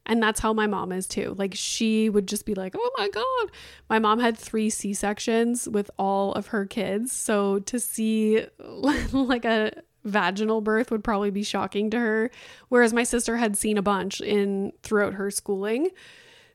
and 0.07 0.23
that's 0.23 0.39
how 0.39 0.53
my 0.53 0.65
mom 0.65 0.91
is 0.91 1.05
too. 1.05 1.35
Like 1.37 1.53
she 1.55 2.09
would 2.09 2.27
just 2.27 2.45
be 2.45 2.55
like, 2.55 2.75
"Oh 2.77 2.91
my 2.97 3.09
god." 3.09 3.51
My 3.89 3.99
mom 3.99 4.19
had 4.19 4.37
3 4.37 4.69
C-sections 4.69 5.69
with 5.69 5.91
all 5.99 6.33
of 6.33 6.47
her 6.47 6.65
kids. 6.65 7.11
So 7.11 7.59
to 7.59 7.79
see 7.79 8.45
like 9.11 9.45
a 9.45 9.71
vaginal 10.03 10.61
birth 10.61 10.89
would 10.89 11.03
probably 11.03 11.29
be 11.29 11.43
shocking 11.43 11.89
to 11.91 11.99
her, 11.99 12.31
whereas 12.69 12.93
my 12.93 13.03
sister 13.03 13.37
had 13.37 13.57
seen 13.57 13.77
a 13.77 13.81
bunch 13.81 14.21
in 14.21 14.71
throughout 14.81 15.13
her 15.13 15.29
schooling. 15.29 15.89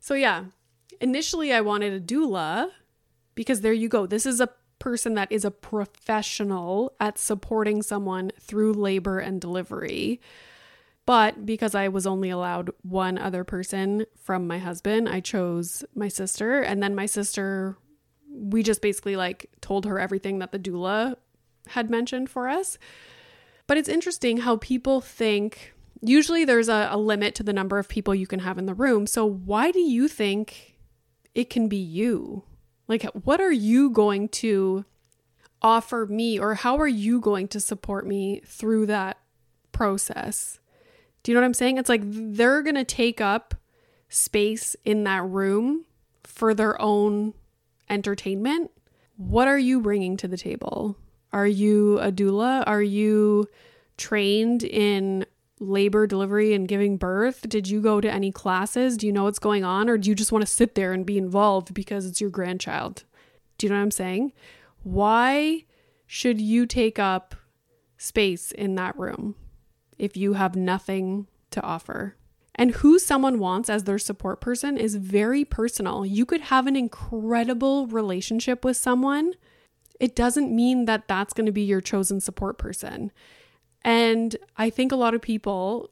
So 0.01 0.15
yeah, 0.15 0.45
initially 1.01 1.53
I 1.53 1.61
wanted 1.61 1.93
a 1.93 2.01
doula 2.01 2.71
because 3.35 3.61
there 3.61 3.73
you 3.73 3.89
go. 3.89 4.07
This 4.07 4.27
is 4.27 4.41
a 4.41 4.49
person 4.79 5.15
that 5.15 5.31
is 5.31 5.45
a 5.45 5.51
professional 5.51 6.93
at 6.99 7.17
supporting 7.17 7.83
someone 7.83 8.33
through 8.41 8.73
labor 8.73 9.21
and 9.21 9.41
delivery. 9.41 10.21
But 11.05 11.45
because 11.45 11.75
I 11.75 11.89
was 11.89 12.07
only 12.07 12.31
allowed 12.31 12.71
one 12.83 13.19
other 13.19 13.43
person 13.45 14.07
from 14.17 14.47
my 14.47 14.59
husband, 14.59 15.09
I 15.09 15.21
chose 15.21 15.85
my 15.95 16.09
sister. 16.09 16.61
And 16.61 16.83
then 16.83 16.95
my 16.95 17.07
sister, 17.07 17.77
we 18.31 18.63
just 18.63 18.81
basically 18.81 19.17
like 19.17 19.51
told 19.61 19.85
her 19.87 19.99
everything 19.99 20.39
that 20.39 20.53
the 20.53 20.59
doula 20.59 21.17
had 21.69 21.91
mentioned 21.91 22.31
for 22.31 22.49
us. 22.49 22.79
But 23.67 23.79
it's 23.79 23.89
interesting 23.89 24.39
how 24.39 24.57
people 24.57 25.01
think 25.01 25.75
usually 26.01 26.45
there's 26.45 26.69
a, 26.69 26.89
a, 26.91 26.99
limit 26.99 27.35
to 27.37 27.43
the 27.43 27.53
number 27.53 27.79
of 27.79 27.89
people 27.89 28.15
you 28.15 28.27
can 28.27 28.41
have 28.41 28.59
in 28.59 28.67
the 28.67 28.75
room. 28.75 29.07
So 29.07 29.25
why 29.25 29.71
do 29.71 29.81
you 29.81 30.09
think 30.09 30.77
it 31.35 31.49
can 31.49 31.69
be 31.69 31.77
you? 31.77 32.45
Like, 32.89 33.05
what 33.05 33.41
are 33.41 33.53
you 33.53 33.91
going 33.91 34.29
to 34.29 34.85
offer 35.63 36.07
me, 36.07 36.39
or 36.39 36.55
how 36.55 36.77
are 36.79 36.89
you 36.89 37.21
going 37.21 37.47
to 37.49 37.61
support 37.61 38.07
me 38.07 38.43
through 38.45 38.87
that 38.87 39.19
process? 39.71 40.59
Do 41.23 41.31
you 41.31 41.35
know 41.35 41.41
what 41.41 41.47
I'm 41.47 41.55
saying? 41.55 41.79
It's 41.79 41.89
like 41.89 42.03
they're 42.05 42.63
going 42.63 42.75
to 42.75 42.85
take 42.85 43.21
up 43.21 43.55
space 44.09 44.77
in 44.85 45.05
that 45.05 45.25
room 45.25 45.85
for 46.25 46.55
their 46.55 46.81
own 46.81 47.35
entertainment, 47.89 48.71
what 49.17 49.49
are 49.49 49.59
you 49.59 49.81
bringing 49.81 50.17
to 50.19 50.29
the 50.29 50.37
table? 50.37 50.97
Are 51.33 51.47
you 51.47 51.99
a 52.01 52.11
doula? 52.11 52.65
Are 52.67 52.83
you 52.83 53.49
trained 53.97 54.63
in 54.63 55.27
labor, 55.61 56.07
delivery, 56.07 56.55
and 56.55 56.67
giving 56.67 56.97
birth? 56.97 57.49
Did 57.49 57.69
you 57.69 57.81
go 57.81 58.01
to 58.01 58.11
any 58.11 58.33
classes? 58.33 58.97
Do 58.97 59.07
you 59.07 59.13
know 59.13 59.25
what's 59.25 59.39
going 59.39 59.65
on? 59.65 59.89
Or 59.89 59.97
do 59.97 60.09
you 60.09 60.15
just 60.15 60.33
want 60.33 60.43
to 60.43 60.51
sit 60.51 60.75
there 60.75 60.93
and 60.93 61.07
be 61.07 61.19
involved 61.19 61.73
because 61.73 62.07
it's 62.07 62.21
your 62.21 62.31
grandchild? 62.31 63.05
Do 63.59 63.67
you 63.67 63.71
know 63.71 63.77
what 63.77 63.83
I'm 63.83 63.91
saying? 63.91 64.33
Why 64.83 65.65
should 66.07 66.41
you 66.41 66.67
take 66.67 66.99
up 66.99 67.35
space 67.97 68.51
in 68.53 68.75
that 68.75 68.99
room 68.99 69.37
if 70.03 70.17
you 70.17 70.33
have 70.33 70.57
nothing 70.57 71.29
to 71.53 71.63
offer? 71.63 72.17
And 72.57 72.73
who 72.73 72.99
someone 72.99 73.39
wants 73.39 73.71
as 73.71 73.85
their 73.85 73.99
support 73.99 74.41
person 74.41 74.77
is 74.77 74.97
very 74.97 75.45
personal. 75.45 76.05
You 76.05 76.27
could 76.27 76.43
have 76.43 76.67
an 76.67 76.77
incredible 76.77 77.87
relationship 77.87 78.65
with 78.65 78.77
someone. 78.77 79.35
It 80.01 80.17
doesn't 80.17 80.55
mean 80.55 80.87
that 80.87 81.07
that's 81.07 81.33
going 81.33 81.47
to 81.47 81.53
be 81.53 81.63
your 81.63 81.81
chosen 81.81 82.21
support 82.21 82.59
person. 82.59 83.13
And 83.85 84.37
I 84.57 84.71
think 84.71 84.91
a 84.91 84.97
lot 84.97 85.15
of 85.15 85.23
people, 85.23 85.91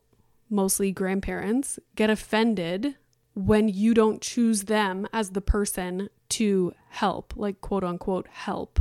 mostly 0.51 0.91
grandparents, 0.91 1.79
get 1.95 2.11
offended 2.11 2.97
when 3.35 3.69
you 3.69 3.95
don't 3.95 4.21
choose 4.21 4.65
them 4.65 5.07
as 5.13 5.31
the 5.31 5.41
person 5.41 6.11
to 6.31 6.75
help, 6.89 7.33
like 7.37 7.61
quote 7.61 7.85
unquote 7.85 8.27
help, 8.27 8.81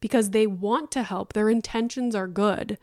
because 0.00 0.30
they 0.30 0.46
want 0.46 0.90
to 0.90 1.04
help. 1.04 1.32
Their 1.32 1.48
intentions 1.48 2.14
are 2.14 2.28
good, 2.28 2.78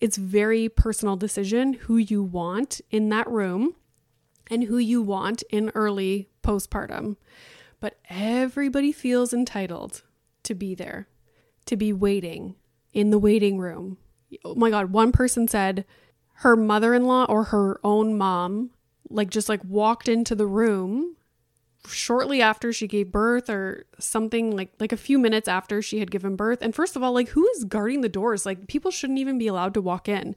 it's 0.00 0.16
very 0.16 0.68
personal 0.68 1.16
decision 1.16 1.74
who 1.74 1.96
you 1.96 2.22
want 2.22 2.80
in 2.90 3.08
that 3.10 3.28
room 3.28 3.74
and 4.50 4.64
who 4.64 4.78
you 4.78 5.02
want 5.02 5.42
in 5.50 5.70
early 5.74 6.28
postpartum. 6.42 7.16
But 7.80 7.98
everybody 8.08 8.92
feels 8.92 9.32
entitled 9.32 10.02
to 10.42 10.54
be 10.54 10.74
there, 10.74 11.08
to 11.66 11.76
be 11.76 11.92
waiting 11.92 12.56
in 12.92 13.10
the 13.10 13.18
waiting 13.18 13.58
room 13.58 13.98
oh 14.44 14.54
my 14.54 14.70
god, 14.70 14.92
one 14.92 15.12
person 15.12 15.48
said 15.48 15.84
her 16.34 16.56
mother-in-law 16.56 17.26
or 17.28 17.44
her 17.44 17.80
own 17.84 18.16
mom 18.16 18.70
like 19.08 19.30
just 19.30 19.48
like 19.48 19.60
walked 19.64 20.08
into 20.08 20.34
the 20.34 20.46
room 20.46 21.16
shortly 21.88 22.42
after 22.42 22.72
she 22.72 22.86
gave 22.86 23.10
birth 23.10 23.48
or 23.48 23.86
something 23.98 24.54
like 24.54 24.72
like 24.78 24.92
a 24.92 24.96
few 24.96 25.18
minutes 25.18 25.48
after 25.48 25.80
she 25.80 25.98
had 25.98 26.10
given 26.10 26.36
birth 26.36 26.60
and 26.60 26.74
first 26.74 26.94
of 26.94 27.02
all 27.02 27.12
like 27.12 27.28
who 27.30 27.48
is 27.56 27.64
guarding 27.64 28.02
the 28.02 28.08
doors 28.08 28.44
like 28.44 28.66
people 28.68 28.90
shouldn't 28.90 29.18
even 29.18 29.38
be 29.38 29.46
allowed 29.46 29.72
to 29.72 29.80
walk 29.80 30.08
in 30.08 30.36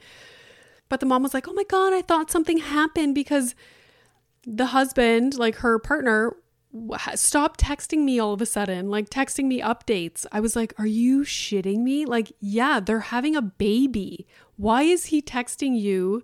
but 0.87 1.01
the 1.01 1.05
mom 1.05 1.21
was 1.21 1.33
like 1.33 1.47
oh 1.47 1.53
my 1.53 1.65
god 1.65 1.91
i 1.91 2.01
thought 2.01 2.31
something 2.31 2.59
happened 2.59 3.13
because 3.13 3.55
the 4.45 4.67
husband 4.67 5.37
like 5.37 5.55
her 5.57 5.77
partner 5.79 6.33
stopped 7.15 7.59
texting 7.59 7.99
me 8.03 8.19
all 8.19 8.33
of 8.33 8.41
a 8.41 8.45
sudden, 8.45 8.89
like 8.89 9.09
texting 9.09 9.45
me 9.45 9.61
updates. 9.61 10.25
I 10.31 10.39
was 10.39 10.55
like, 10.55 10.73
Are 10.79 10.87
you 10.87 11.21
shitting 11.21 11.79
me? 11.79 12.05
Like, 12.05 12.33
yeah, 12.39 12.79
they're 12.79 12.99
having 12.99 13.35
a 13.35 13.41
baby. 13.41 14.27
Why 14.57 14.83
is 14.83 15.05
he 15.05 15.21
texting 15.21 15.79
you 15.79 16.23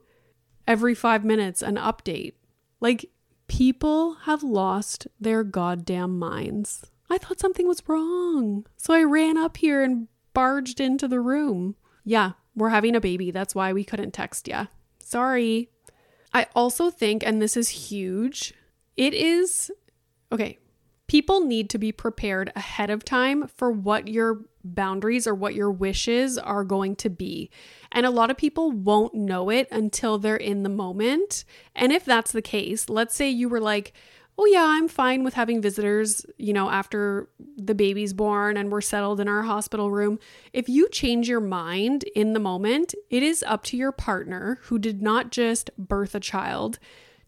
every 0.68 0.96
five 0.96 1.24
minutes 1.24 1.62
an 1.62 1.76
update? 1.76 2.34
Like, 2.80 3.10
people 3.50 4.14
have 4.24 4.44
lost 4.44 5.08
their 5.20 5.44
goddamn 5.44 6.18
minds. 6.18 6.86
I 7.10 7.18
thought 7.18 7.40
something 7.40 7.68
was 7.68 7.84
wrong. 7.88 8.66
So 8.78 8.94
I 8.94 9.04
ran 9.04 9.38
up 9.38 9.58
here 9.58 9.84
and 9.84 10.08
barged 10.34 10.80
into 10.80 11.08
the 11.08 11.20
room. 11.20 11.76
Yeah, 12.06 12.34
we're 12.56 12.70
having 12.70 12.96
a 12.96 13.02
baby. 13.02 13.32
That's 13.32 13.54
why 13.56 13.74
we 13.74 13.84
couldn't 13.84 14.14
text 14.14 14.48
ya. 14.48 14.68
Sorry. 15.00 15.70
I 16.34 16.48
also 16.56 16.90
think, 16.90 17.24
and 17.26 17.42
this 17.42 17.58
is 17.58 17.70
huge, 17.70 18.54
it 18.96 19.14
is 19.14 19.72
Okay, 20.32 20.60
people 21.10 21.42
need 21.42 21.72
to 21.72 21.80
be 21.80 21.92
prepared 21.92 22.52
ahead 22.56 22.92
of 22.92 23.04
time 23.04 23.48
for 23.48 23.72
what 23.72 24.08
your 24.08 24.42
boundaries 24.64 25.26
or 25.26 25.34
what 25.34 25.56
your 25.56 25.72
wishes 25.72 26.38
are 26.38 26.64
going 26.64 26.96
to 26.96 27.10
be. 27.10 27.50
And 27.92 28.06
a 28.06 28.12
lot 28.12 28.30
of 28.30 28.38
people 28.38 28.72
won't 28.72 29.16
know 29.16 29.50
it 29.50 29.68
until 29.72 30.20
they're 30.20 30.36
in 30.36 30.62
the 30.62 30.70
moment. 30.70 31.46
And 31.76 31.92
if 31.92 32.06
that's 32.06 32.32
the 32.32 32.44
case, 32.44 32.90
let's 32.90 33.16
say 33.16 33.28
you 33.28 33.50
were 33.50 33.60
like, 33.60 33.94
oh, 34.38 34.46
yeah, 34.46 34.64
I'm 34.64 34.88
fine 34.88 35.24
with 35.24 35.34
having 35.34 35.64
visitors, 35.64 36.26
you 36.38 36.54
know, 36.54 36.70
after 36.70 37.28
the 37.58 37.76
baby's 37.76 38.14
born 38.14 38.56
and 38.56 38.72
we're 38.72 38.80
settled 38.80 39.20
in 39.20 39.28
our 39.28 39.42
hospital 39.42 39.90
room. 39.90 40.20
If 40.54 40.70
you 40.70 40.88
change 40.90 41.28
your 41.28 41.42
mind 41.42 42.04
in 42.16 42.34
the 42.34 42.40
moment, 42.40 42.94
it 43.10 43.24
is 43.24 43.44
up 43.44 43.64
to 43.66 43.78
your 43.78 43.92
partner 43.92 44.60
who 44.64 44.78
did 44.78 45.02
not 45.02 45.32
just 45.32 45.72
birth 45.76 46.14
a 46.14 46.20
child 46.20 46.78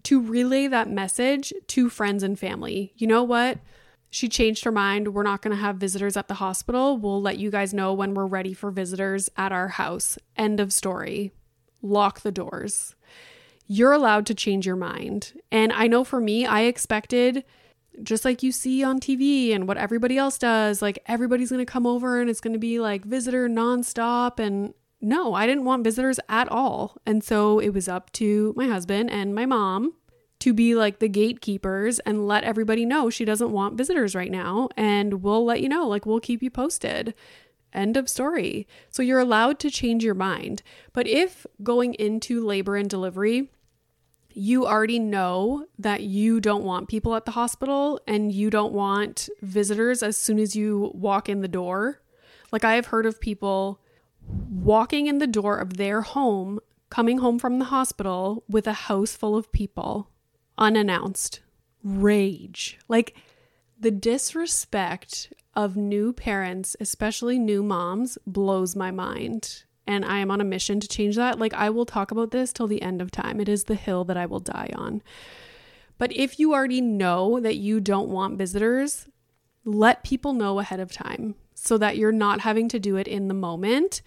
to 0.04 0.22
relay 0.22 0.68
that 0.68 0.90
message 0.90 1.54
to 1.68 1.90
friends 1.90 2.24
and 2.24 2.38
family. 2.38 2.94
You 2.96 3.08
know 3.08 3.24
what? 3.24 3.60
She 4.10 4.28
changed 4.28 4.66
her 4.66 4.72
mind. 4.72 5.14
We're 5.14 5.24
not 5.24 5.42
going 5.42 5.56
to 5.56 5.62
have 5.62 5.78
visitors 5.78 6.18
at 6.18 6.28
the 6.28 6.36
hospital. 6.36 6.98
We'll 6.98 7.22
let 7.22 7.38
you 7.38 7.50
guys 7.50 7.74
know 7.74 7.94
when 7.94 8.14
we're 8.14 8.26
ready 8.26 8.54
for 8.54 8.70
visitors 8.70 9.30
at 9.38 9.54
our 9.54 9.70
house. 9.70 10.18
End 10.36 10.60
of 10.60 10.74
story. 10.74 11.32
Lock 11.82 12.22
the 12.22 12.32
doors. 12.32 12.96
You're 13.68 13.94
allowed 13.94 14.26
to 14.26 14.36
change 14.36 14.66
your 14.66 14.76
mind. 14.76 15.34
And 15.50 15.72
I 15.72 15.88
know 15.88 16.04
for 16.04 16.20
me, 16.20 16.46
I 16.46 16.64
expected 16.64 17.46
just 18.04 18.26
like 18.26 18.44
you 18.44 18.52
see 18.52 18.84
on 18.84 19.00
TV 19.00 19.54
and 19.54 19.68
what 19.68 19.78
everybody 19.78 20.18
else 20.18 20.38
does, 20.38 20.82
like 20.82 21.00
everybody's 21.08 21.50
going 21.50 21.66
to 21.66 21.72
come 21.72 21.86
over 21.86 22.20
and 22.20 22.30
it's 22.30 22.42
going 22.42 22.54
to 22.54 22.60
be 22.60 22.80
like 22.80 23.06
visitor 23.06 23.48
nonstop. 23.48 24.40
And 24.40 24.74
no, 25.02 25.34
I 25.34 25.48
didn't 25.48 25.66
want 25.66 25.84
visitors 25.84 26.20
at 26.30 26.48
all. 26.50 26.98
And 27.06 27.24
so 27.24 27.60
it 27.60 27.70
was 27.70 27.88
up 27.88 28.12
to 28.14 28.54
my 28.56 28.68
husband 28.68 29.10
and 29.10 29.34
my 29.34 29.46
mom 29.46 29.94
to 30.40 30.54
be 30.54 30.74
like 30.76 31.00
the 31.00 31.08
gatekeepers 31.10 32.00
and 32.00 32.28
let 32.28 32.44
everybody 32.44 32.86
know 32.86 33.10
she 33.10 33.26
doesn't 33.26 33.52
want 33.52 33.78
visitors 33.78 34.16
right 34.16 34.32
now. 34.32 34.70
And 34.76 35.22
we'll 35.22 35.46
let 35.46 35.62
you 35.62 35.70
know, 35.70 35.88
like, 35.88 36.06
we'll 36.06 36.20
keep 36.20 36.42
you 36.42 36.50
posted. 36.50 37.14
End 37.74 37.96
of 37.96 38.10
story. 38.10 38.68
So 38.90 39.04
you're 39.04 39.20
allowed 39.20 39.60
to 39.60 39.70
change 39.70 40.04
your 40.04 40.16
mind. 40.16 40.64
But 40.94 41.08
if 41.08 41.46
going 41.64 41.94
into 41.96 42.44
labor 42.44 42.76
and 42.76 42.90
delivery, 42.90 43.50
you 44.34 44.66
already 44.66 45.00
know 45.00 45.68
that 45.78 46.04
you 46.04 46.40
don't 46.40 46.64
want 46.64 46.90
people 46.90 47.16
at 47.16 47.26
the 47.26 47.32
hospital 47.32 48.00
and 48.08 48.32
you 48.32 48.50
don't 48.50 48.74
want 48.74 49.30
visitors 49.42 50.02
as 50.02 50.18
soon 50.18 50.40
as 50.40 50.56
you 50.56 50.92
walk 50.94 51.28
in 51.30 51.42
the 51.42 51.48
door. 51.48 52.02
Like, 52.52 52.64
I 52.64 52.76
have 52.76 52.88
heard 52.88 53.06
of 53.06 53.22
people 53.22 53.81
walking 54.50 55.08
in 55.08 55.18
the 55.18 55.28
door 55.28 55.58
of 55.58 55.78
their 55.78 56.02
home, 56.02 56.60
coming 56.90 57.20
home 57.20 57.40
from 57.40 57.60
the 57.60 57.66
hospital 57.66 58.44
with 58.48 58.68
a 58.68 58.74
house 58.74 59.16
full 59.16 59.36
of 59.36 59.52
people, 59.52 60.10
unannounced. 60.58 61.42
Rage. 61.84 62.78
Like 62.88 63.16
the 63.80 63.92
disrespect 63.92 65.34
of 65.56 65.76
new 65.76 66.14
parents, 66.14 66.76
especially 66.80 67.40
new 67.40 67.64
moms, 67.64 68.18
blows 68.28 68.76
my 68.76 68.92
mind. 68.92 69.64
And 69.88 70.06
I 70.06 70.20
am 70.20 70.30
on 70.30 70.40
a 70.40 70.46
mission 70.46 70.80
to 70.80 70.88
change 70.88 71.16
that. 71.16 71.40
Like, 71.40 71.54
I 71.56 71.70
will 71.72 71.86
talk 71.88 72.12
about 72.12 72.32
this 72.32 72.54
till 72.54 72.68
the 72.68 72.84
end 72.84 73.02
of 73.02 73.10
time. 73.10 73.42
It 73.42 73.50
is 73.50 73.64
the 73.64 73.76
hill 73.76 74.04
that 74.06 74.16
I 74.16 74.28
will 74.28 74.40
die 74.40 74.70
on. 74.76 75.02
But 75.98 76.16
if 76.16 76.40
you 76.40 76.54
already 76.54 76.82
know 76.82 77.40
that 77.40 77.56
you 77.56 77.80
don't 77.80 78.10
want 78.10 78.38
visitors, 78.38 79.08
let 79.66 80.04
people 80.04 80.34
know 80.34 80.60
ahead 80.60 80.80
of 80.80 80.92
time 80.92 81.36
so 81.64 81.78
that 81.78 81.96
you're 81.96 82.12
not 82.12 82.42
having 82.42 82.68
to 82.68 82.80
do 82.80 82.96
it 82.96 83.08
in 83.08 83.28
the 83.28 83.36
moment. 83.36 84.02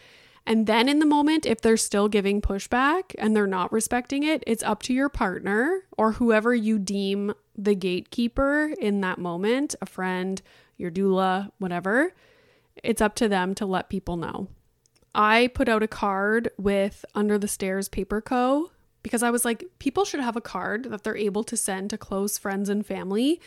And 0.44 0.66
then 0.66 0.88
in 0.88 0.98
the 0.98 1.06
moment, 1.06 1.46
if 1.46 1.60
they're 1.60 1.76
still 1.76 2.08
giving 2.08 2.42
pushback 2.42 3.14
and 3.16 3.34
they're 3.34 3.46
not 3.46 3.72
respecting 3.72 4.24
it, 4.24 4.42
it's 4.46 4.62
up 4.64 4.82
to 4.82 4.92
your 4.92 5.08
partner 5.08 5.82
or 5.96 6.12
whoever 6.12 6.52
you 6.52 6.80
deem 6.80 7.32
the 7.56 7.76
gatekeeper 7.76 8.74
in 8.80 9.00
that 9.02 9.18
moment 9.18 9.76
a 9.80 9.86
friend, 9.86 10.42
your 10.76 10.90
doula, 10.90 11.52
whatever. 11.58 12.12
It's 12.82 13.00
up 13.00 13.14
to 13.16 13.28
them 13.28 13.54
to 13.54 13.66
let 13.66 13.88
people 13.88 14.16
know. 14.16 14.48
I 15.14 15.48
put 15.54 15.68
out 15.68 15.84
a 15.84 15.88
card 15.88 16.50
with 16.58 17.04
Under 17.14 17.38
the 17.38 17.46
Stairs 17.46 17.88
Paper 17.88 18.20
Co. 18.20 18.72
because 19.04 19.22
I 19.22 19.30
was 19.30 19.44
like, 19.44 19.64
people 19.78 20.04
should 20.04 20.20
have 20.20 20.36
a 20.36 20.40
card 20.40 20.90
that 20.90 21.04
they're 21.04 21.16
able 21.16 21.44
to 21.44 21.56
send 21.56 21.90
to 21.90 21.98
close 21.98 22.36
friends 22.36 22.68
and 22.68 22.84
family 22.84 23.40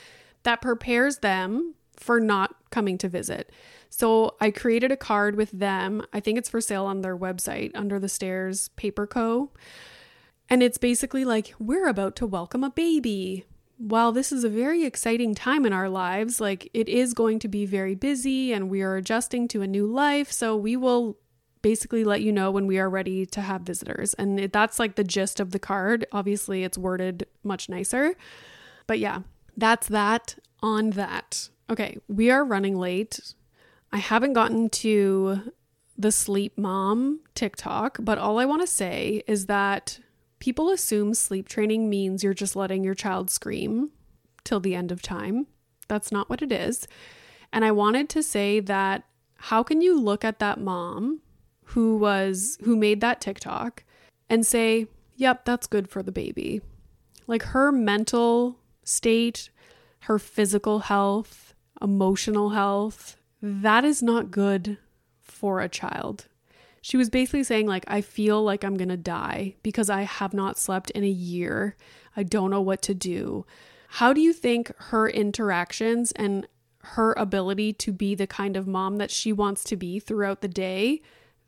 that 0.43 0.61
prepares 0.61 1.17
them 1.17 1.75
for 1.97 2.21
not 2.21 2.55
coming 2.69 2.97
to 2.99 3.09
visit. 3.09 3.51
So 3.89 4.35
I 4.39 4.51
created 4.51 4.91
a 4.91 4.97
card 4.97 5.35
with 5.35 5.51
them. 5.51 6.05
I 6.13 6.19
think 6.19 6.37
it's 6.37 6.49
for 6.49 6.61
sale 6.61 6.85
on 6.85 7.01
their 7.01 7.17
website, 7.17 7.71
Under 7.75 7.99
the 7.99 8.09
Stairs 8.09 8.69
Paper 8.75 9.07
Co. 9.07 9.51
And 10.49 10.63
it's 10.63 10.77
basically 10.77 11.25
like, 11.25 11.53
we're 11.59 11.87
about 11.87 12.15
to 12.17 12.25
welcome 12.25 12.63
a 12.63 12.69
baby. 12.69 13.45
While 13.77 14.11
this 14.11 14.31
is 14.31 14.43
a 14.43 14.49
very 14.49 14.85
exciting 14.85 15.35
time 15.35 15.65
in 15.65 15.73
our 15.73 15.89
lives, 15.89 16.41
like 16.41 16.69
it 16.73 16.89
is 16.89 17.13
going 17.13 17.39
to 17.39 17.47
be 17.47 17.65
very 17.65 17.95
busy 17.95 18.53
and 18.53 18.69
we 18.69 18.81
are 18.81 18.95
adjusting 18.95 19.47
to 19.49 19.61
a 19.61 19.67
new 19.67 19.85
life. 19.85 20.31
So 20.31 20.55
we 20.55 20.75
will 20.75 21.17
basically 21.61 22.03
let 22.03 22.21
you 22.21 22.31
know 22.31 22.49
when 22.49 22.65
we 22.65 22.79
are 22.79 22.89
ready 22.89 23.25
to 23.25 23.41
have 23.41 23.61
visitors. 23.61 24.13
And 24.13 24.39
that's 24.51 24.79
like 24.79 24.95
the 24.95 25.03
gist 25.03 25.39
of 25.39 25.51
the 25.51 25.59
card. 25.59 26.05
Obviously, 26.11 26.63
it's 26.63 26.77
worded 26.77 27.27
much 27.43 27.67
nicer. 27.67 28.15
But 28.87 28.99
yeah, 28.99 29.21
that's 29.57 29.87
that 29.87 30.37
on 30.61 30.91
that. 30.91 31.49
Okay, 31.69 31.97
we 32.07 32.31
are 32.31 32.45
running 32.45 32.77
late. 32.77 33.33
I 33.91 33.97
haven't 33.97 34.33
gotten 34.33 34.69
to 34.69 35.53
the 35.97 36.11
sleep 36.11 36.57
mom 36.57 37.21
TikTok, 37.33 37.97
but 38.01 38.17
all 38.17 38.39
I 38.39 38.45
want 38.45 38.61
to 38.61 38.67
say 38.67 39.23
is 39.27 39.47
that 39.47 39.99
people 40.39 40.69
assume 40.69 41.13
sleep 41.13 41.47
training 41.47 41.89
means 41.89 42.23
you're 42.23 42.33
just 42.33 42.55
letting 42.55 42.83
your 42.83 42.93
child 42.93 43.29
scream 43.29 43.91
till 44.43 44.59
the 44.59 44.75
end 44.75 44.91
of 44.91 45.01
time. 45.01 45.47
That's 45.87 46.11
not 46.11 46.29
what 46.29 46.41
it 46.41 46.51
is. 46.51 46.87
And 47.51 47.63
I 47.65 47.71
wanted 47.71 48.09
to 48.09 48.21
say 48.21 48.59
that 48.59 49.03
how 49.35 49.63
can 49.63 49.81
you 49.81 49.99
look 49.99 50.25
at 50.25 50.39
that 50.39 50.59
mom 50.59 51.21
who 51.65 51.97
was 51.97 52.57
who 52.63 52.75
made 52.75 53.01
that 53.01 53.21
TikTok 53.21 53.83
and 54.29 54.45
say, 54.45 54.87
"Yep, 55.15 55.45
that's 55.45 55.67
good 55.67 55.89
for 55.89 56.03
the 56.03 56.11
baby." 56.11 56.61
Like 57.25 57.43
her 57.43 57.71
mental 57.71 58.59
state, 58.83 59.49
her 60.01 60.17
physical 60.19 60.79
health, 60.79 61.53
emotional 61.81 62.49
health, 62.49 63.16
that 63.41 63.83
is 63.83 64.01
not 64.01 64.31
good 64.31 64.77
for 65.21 65.61
a 65.61 65.69
child. 65.69 66.27
She 66.81 66.97
was 66.97 67.09
basically 67.09 67.43
saying 67.43 67.67
like 67.67 67.83
I 67.87 68.01
feel 68.01 68.43
like 68.43 68.63
I'm 68.63 68.77
to 68.77 68.97
die 68.97 69.55
because 69.63 69.89
I 69.89 70.03
have 70.03 70.33
not 70.33 70.57
slept 70.57 70.89
in 70.91 71.03
a 71.03 71.09
year. 71.09 71.75
I 72.15 72.23
don't 72.23 72.51
know 72.51 72.61
what 72.61 72.81
to 72.83 72.93
do. 72.93 73.45
How 73.89 74.13
do 74.13 74.21
you 74.21 74.33
think 74.33 74.71
her 74.77 75.07
interactions 75.09 76.11
and 76.13 76.47
her 76.79 77.13
ability 77.13 77.73
to 77.73 77.91
be 77.91 78.15
the 78.15 78.27
kind 78.27 78.55
of 78.55 78.67
mom 78.67 78.97
that 78.97 79.11
she 79.11 79.33
wants 79.33 79.63
to 79.65 79.75
be 79.75 79.99
throughout 79.99 80.41
the 80.41 80.47
day 80.47 81.01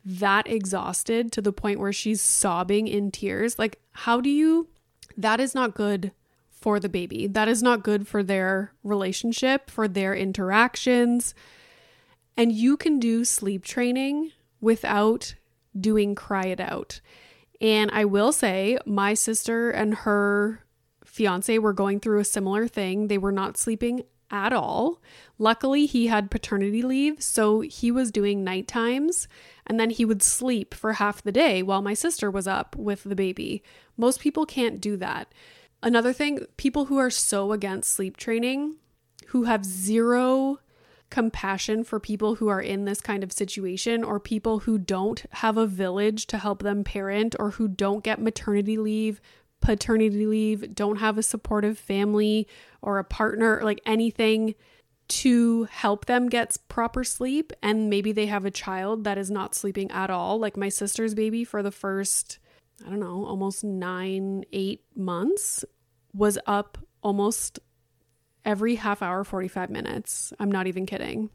that 0.04 0.48
exhausted 0.48 1.30
to 1.32 1.42
the 1.42 1.52
point 1.52 1.80
where 1.80 1.92
she's 1.92 2.20
sobbing 2.20 2.88
in 2.88 3.10
tears. 3.10 3.58
Like, 3.58 3.80
how 3.92 4.20
do 4.20 4.30
you? 4.30 4.68
That 5.16 5.40
is 5.40 5.54
not 5.54 5.74
good 5.74 6.12
for 6.48 6.80
the 6.80 6.88
baby. 6.88 7.26
That 7.26 7.48
is 7.48 7.62
not 7.62 7.82
good 7.82 8.06
for 8.06 8.22
their 8.22 8.72
relationship, 8.82 9.70
for 9.70 9.88
their 9.88 10.14
interactions. 10.14 11.34
And 12.40 12.52
you 12.52 12.78
can 12.78 12.98
do 12.98 13.26
sleep 13.26 13.66
training 13.66 14.32
without 14.62 15.34
doing 15.78 16.14
cry 16.14 16.46
it 16.46 16.58
out. 16.58 17.02
And 17.60 17.90
I 17.92 18.06
will 18.06 18.32
say, 18.32 18.78
my 18.86 19.12
sister 19.12 19.70
and 19.70 19.94
her 19.94 20.64
fiance 21.04 21.58
were 21.58 21.74
going 21.74 22.00
through 22.00 22.18
a 22.18 22.24
similar 22.24 22.66
thing. 22.66 23.08
They 23.08 23.18
were 23.18 23.30
not 23.30 23.58
sleeping 23.58 24.04
at 24.30 24.54
all. 24.54 25.02
Luckily, 25.36 25.84
he 25.84 26.06
had 26.06 26.30
paternity 26.30 26.80
leave, 26.80 27.22
so 27.22 27.60
he 27.60 27.90
was 27.90 28.10
doing 28.10 28.42
night 28.42 28.66
times 28.66 29.28
and 29.66 29.78
then 29.78 29.90
he 29.90 30.06
would 30.06 30.22
sleep 30.22 30.72
for 30.72 30.94
half 30.94 31.20
the 31.22 31.32
day 31.32 31.62
while 31.62 31.82
my 31.82 31.92
sister 31.92 32.30
was 32.30 32.46
up 32.46 32.74
with 32.74 33.04
the 33.04 33.14
baby. 33.14 33.62
Most 33.98 34.18
people 34.18 34.46
can't 34.46 34.80
do 34.80 34.96
that. 34.96 35.30
Another 35.82 36.14
thing, 36.14 36.46
people 36.56 36.86
who 36.86 36.96
are 36.96 37.10
so 37.10 37.52
against 37.52 37.92
sleep 37.92 38.16
training, 38.16 38.76
who 39.26 39.42
have 39.42 39.62
zero 39.62 40.60
compassion 41.10 41.84
for 41.84 42.00
people 42.00 42.36
who 42.36 42.48
are 42.48 42.60
in 42.60 42.84
this 42.84 43.00
kind 43.00 43.22
of 43.22 43.32
situation 43.32 44.02
or 44.04 44.18
people 44.20 44.60
who 44.60 44.78
don't 44.78 45.24
have 45.30 45.56
a 45.56 45.66
village 45.66 46.26
to 46.28 46.38
help 46.38 46.62
them 46.62 46.84
parent 46.84 47.34
or 47.38 47.50
who 47.52 47.68
don't 47.68 48.04
get 48.04 48.20
maternity 48.20 48.78
leave, 48.78 49.20
paternity 49.60 50.26
leave, 50.26 50.74
don't 50.74 50.96
have 50.96 51.18
a 51.18 51.22
supportive 51.22 51.78
family 51.78 52.46
or 52.80 52.98
a 52.98 53.04
partner, 53.04 53.60
like 53.62 53.80
anything 53.84 54.54
to 55.08 55.64
help 55.64 56.06
them 56.06 56.28
get 56.28 56.56
proper 56.68 57.02
sleep. 57.02 57.52
And 57.62 57.90
maybe 57.90 58.12
they 58.12 58.26
have 58.26 58.44
a 58.44 58.50
child 58.50 59.04
that 59.04 59.18
is 59.18 59.30
not 59.30 59.54
sleeping 59.54 59.90
at 59.90 60.08
all, 60.08 60.38
like 60.38 60.56
my 60.56 60.68
sister's 60.68 61.14
baby 61.14 61.44
for 61.44 61.62
the 61.62 61.72
first, 61.72 62.38
I 62.86 62.90
don't 62.90 63.00
know, 63.00 63.26
almost 63.26 63.64
nine, 63.64 64.44
eight 64.52 64.84
months 64.94 65.64
was 66.14 66.38
up 66.46 66.78
almost 67.02 67.58
every 68.44 68.76
half 68.76 69.02
hour, 69.02 69.24
45 69.24 69.70
minutes. 69.70 70.32
I'm 70.38 70.50
not 70.50 70.66
even 70.66 70.86
kidding. 70.86 71.30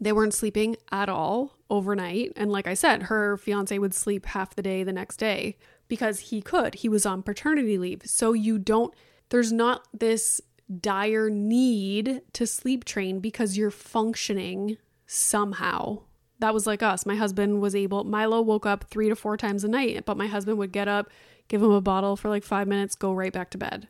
They 0.00 0.12
weren't 0.12 0.34
sleeping 0.34 0.76
at 0.90 1.08
all 1.08 1.58
overnight. 1.68 2.32
And 2.36 2.50
like 2.50 2.66
I 2.66 2.74
said, 2.74 3.04
her 3.04 3.36
fiance 3.36 3.78
would 3.78 3.94
sleep 3.94 4.26
half 4.26 4.54
the 4.54 4.62
day 4.62 4.82
the 4.82 4.92
next 4.92 5.16
day 5.16 5.56
because 5.88 6.20
he 6.20 6.40
could. 6.40 6.76
He 6.76 6.88
was 6.88 7.04
on 7.04 7.22
paternity 7.22 7.76
leave. 7.76 8.02
So 8.04 8.32
you 8.32 8.58
don't, 8.58 8.94
there's 9.30 9.52
not 9.52 9.86
this 9.92 10.40
dire 10.80 11.28
need 11.28 12.22
to 12.32 12.46
sleep 12.46 12.84
train 12.84 13.20
because 13.20 13.56
you're 13.56 13.70
functioning 13.70 14.78
somehow. 15.06 15.98
That 16.38 16.54
was 16.54 16.66
like 16.66 16.82
us. 16.82 17.04
My 17.04 17.16
husband 17.16 17.60
was 17.60 17.74
able, 17.74 18.04
Milo 18.04 18.40
woke 18.40 18.64
up 18.64 18.84
three 18.84 19.08
to 19.08 19.16
four 19.16 19.36
times 19.36 19.64
a 19.64 19.68
night, 19.68 20.04
but 20.06 20.16
my 20.16 20.26
husband 20.26 20.56
would 20.58 20.72
get 20.72 20.88
up, 20.88 21.10
give 21.48 21.62
him 21.62 21.72
a 21.72 21.80
bottle 21.80 22.16
for 22.16 22.28
like 22.28 22.44
five 22.44 22.66
minutes, 22.66 22.94
go 22.94 23.12
right 23.12 23.32
back 23.32 23.50
to 23.50 23.58
bed. 23.58 23.88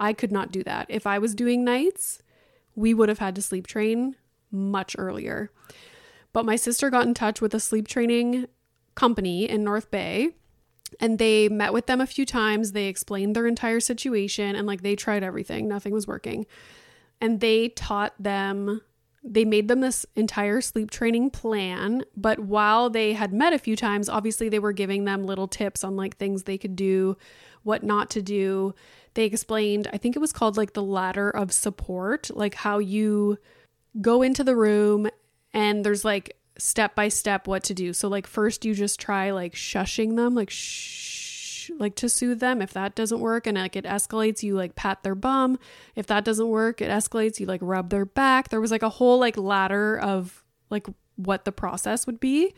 I 0.00 0.14
could 0.14 0.32
not 0.32 0.50
do 0.50 0.64
that. 0.64 0.86
If 0.88 1.06
I 1.06 1.18
was 1.18 1.34
doing 1.34 1.62
nights, 1.62 2.22
we 2.74 2.94
would 2.94 3.08
have 3.08 3.18
had 3.18 3.34
to 3.36 3.42
sleep 3.42 3.66
train 3.66 4.16
much 4.50 4.96
earlier. 4.98 5.52
But 6.32 6.46
my 6.46 6.56
sister 6.56 6.90
got 6.90 7.06
in 7.06 7.14
touch 7.14 7.40
with 7.40 7.54
a 7.54 7.60
sleep 7.60 7.86
training 7.86 8.46
company 8.94 9.48
in 9.48 9.62
North 9.62 9.90
Bay 9.90 10.30
and 10.98 11.18
they 11.18 11.48
met 11.48 11.72
with 11.72 11.86
them 11.86 12.00
a 12.00 12.06
few 12.06 12.26
times. 12.26 12.72
They 12.72 12.86
explained 12.86 13.36
their 13.36 13.46
entire 13.46 13.80
situation 13.80 14.56
and 14.56 14.66
like 14.66 14.82
they 14.82 14.96
tried 14.96 15.22
everything, 15.22 15.68
nothing 15.68 15.92
was 15.92 16.06
working. 16.06 16.46
And 17.20 17.40
they 17.40 17.68
taught 17.68 18.14
them, 18.18 18.80
they 19.22 19.44
made 19.44 19.68
them 19.68 19.80
this 19.80 20.06
entire 20.16 20.60
sleep 20.60 20.90
training 20.90 21.30
plan. 21.30 22.04
But 22.16 22.40
while 22.40 22.88
they 22.88 23.12
had 23.12 23.32
met 23.32 23.52
a 23.52 23.58
few 23.58 23.76
times, 23.76 24.08
obviously 24.08 24.48
they 24.48 24.58
were 24.58 24.72
giving 24.72 25.04
them 25.04 25.24
little 25.24 25.48
tips 25.48 25.84
on 25.84 25.96
like 25.96 26.16
things 26.16 26.44
they 26.44 26.58
could 26.58 26.76
do, 26.76 27.16
what 27.62 27.82
not 27.82 28.10
to 28.10 28.22
do. 28.22 28.74
They 29.14 29.24
explained, 29.24 29.88
I 29.92 29.98
think 29.98 30.16
it 30.16 30.20
was 30.20 30.32
called 30.32 30.56
like 30.56 30.72
the 30.72 30.82
ladder 30.82 31.30
of 31.30 31.52
support, 31.52 32.30
like 32.34 32.54
how 32.54 32.78
you 32.78 33.38
go 34.00 34.22
into 34.22 34.44
the 34.44 34.56
room 34.56 35.08
and 35.52 35.84
there's 35.84 36.04
like 36.04 36.36
step 36.58 36.94
by 36.94 37.08
step 37.08 37.46
what 37.46 37.64
to 37.64 37.74
do. 37.74 37.92
So 37.92 38.08
like 38.08 38.26
first 38.26 38.64
you 38.64 38.74
just 38.74 39.00
try 39.00 39.32
like 39.32 39.54
shushing 39.54 40.16
them, 40.16 40.34
like 40.34 40.50
shh, 40.50 41.29
like 41.78 41.94
to 41.96 42.08
soothe 42.08 42.40
them. 42.40 42.60
If 42.62 42.72
that 42.72 42.94
doesn't 42.94 43.20
work 43.20 43.46
and 43.46 43.56
like 43.56 43.76
it 43.76 43.84
escalates, 43.84 44.42
you 44.42 44.54
like 44.54 44.74
pat 44.74 45.02
their 45.02 45.14
bum. 45.14 45.58
If 45.94 46.06
that 46.06 46.24
doesn't 46.24 46.48
work, 46.48 46.80
it 46.80 46.90
escalates, 46.90 47.40
you 47.40 47.46
like 47.46 47.60
rub 47.62 47.90
their 47.90 48.04
back. 48.04 48.48
There 48.48 48.60
was 48.60 48.70
like 48.70 48.82
a 48.82 48.88
whole 48.88 49.18
like 49.18 49.36
ladder 49.36 49.98
of 49.98 50.44
like 50.70 50.86
what 51.16 51.44
the 51.44 51.52
process 51.52 52.06
would 52.06 52.20
be. 52.20 52.54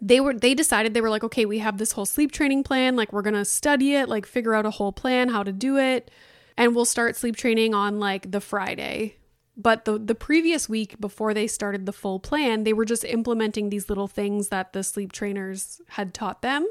They 0.00 0.20
were 0.20 0.34
they 0.34 0.54
decided 0.54 0.94
they 0.94 1.00
were 1.00 1.10
like, 1.10 1.24
"Okay, 1.24 1.44
we 1.44 1.58
have 1.58 1.78
this 1.78 1.92
whole 1.92 2.06
sleep 2.06 2.32
training 2.32 2.62
plan, 2.62 2.94
like 2.96 3.12
we're 3.12 3.22
to 3.22 3.44
study 3.44 3.94
it, 3.94 4.08
like 4.08 4.26
figure 4.26 4.54
out 4.54 4.66
a 4.66 4.70
whole 4.70 4.92
plan 4.92 5.28
how 5.28 5.42
to 5.42 5.52
do 5.52 5.76
it." 5.76 6.10
And 6.56 6.74
we'll 6.74 6.84
start 6.84 7.16
sleep 7.16 7.36
training 7.36 7.74
on 7.74 7.98
like 8.00 8.30
the 8.30 8.40
Friday 8.40 9.16
but 9.58 9.84
the 9.84 9.98
the 9.98 10.14
previous 10.14 10.68
week 10.68 10.98
before 11.00 11.34
they 11.34 11.48
started 11.48 11.84
the 11.84 11.92
full 11.92 12.20
plan, 12.20 12.62
they 12.62 12.72
were 12.72 12.84
just 12.84 13.04
implementing 13.04 13.68
these 13.68 13.88
little 13.88 14.06
things 14.06 14.48
that 14.48 14.72
the 14.72 14.84
sleep 14.84 15.10
trainers 15.10 15.80
had 15.88 16.14
taught 16.14 16.42
them 16.42 16.66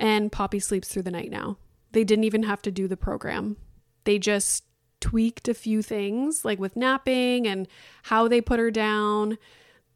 and 0.00 0.32
Poppy 0.32 0.58
sleeps 0.58 0.88
through 0.88 1.02
the 1.02 1.10
night 1.10 1.30
now. 1.30 1.58
They 1.92 2.02
didn't 2.02 2.24
even 2.24 2.44
have 2.44 2.62
to 2.62 2.72
do 2.72 2.88
the 2.88 2.96
program. 2.96 3.58
They 4.04 4.18
just 4.18 4.64
tweaked 5.00 5.46
a 5.46 5.54
few 5.54 5.82
things 5.82 6.44
like 6.44 6.58
with 6.58 6.74
napping 6.74 7.46
and 7.46 7.68
how 8.04 8.26
they 8.26 8.40
put 8.40 8.58
her 8.58 8.70
down, 8.70 9.38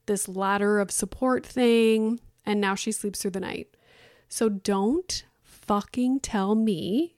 this 0.06 0.28
ladder 0.28 0.78
of 0.78 0.90
support 0.90 1.44
thing, 1.44 2.20
and 2.44 2.60
now 2.60 2.74
she 2.74 2.92
sleeps 2.92 3.22
through 3.22 3.30
the 3.32 3.40
night. 3.40 3.76
So 4.28 4.48
don't 4.48 5.24
fucking 5.42 6.20
tell 6.20 6.54
me 6.54 7.16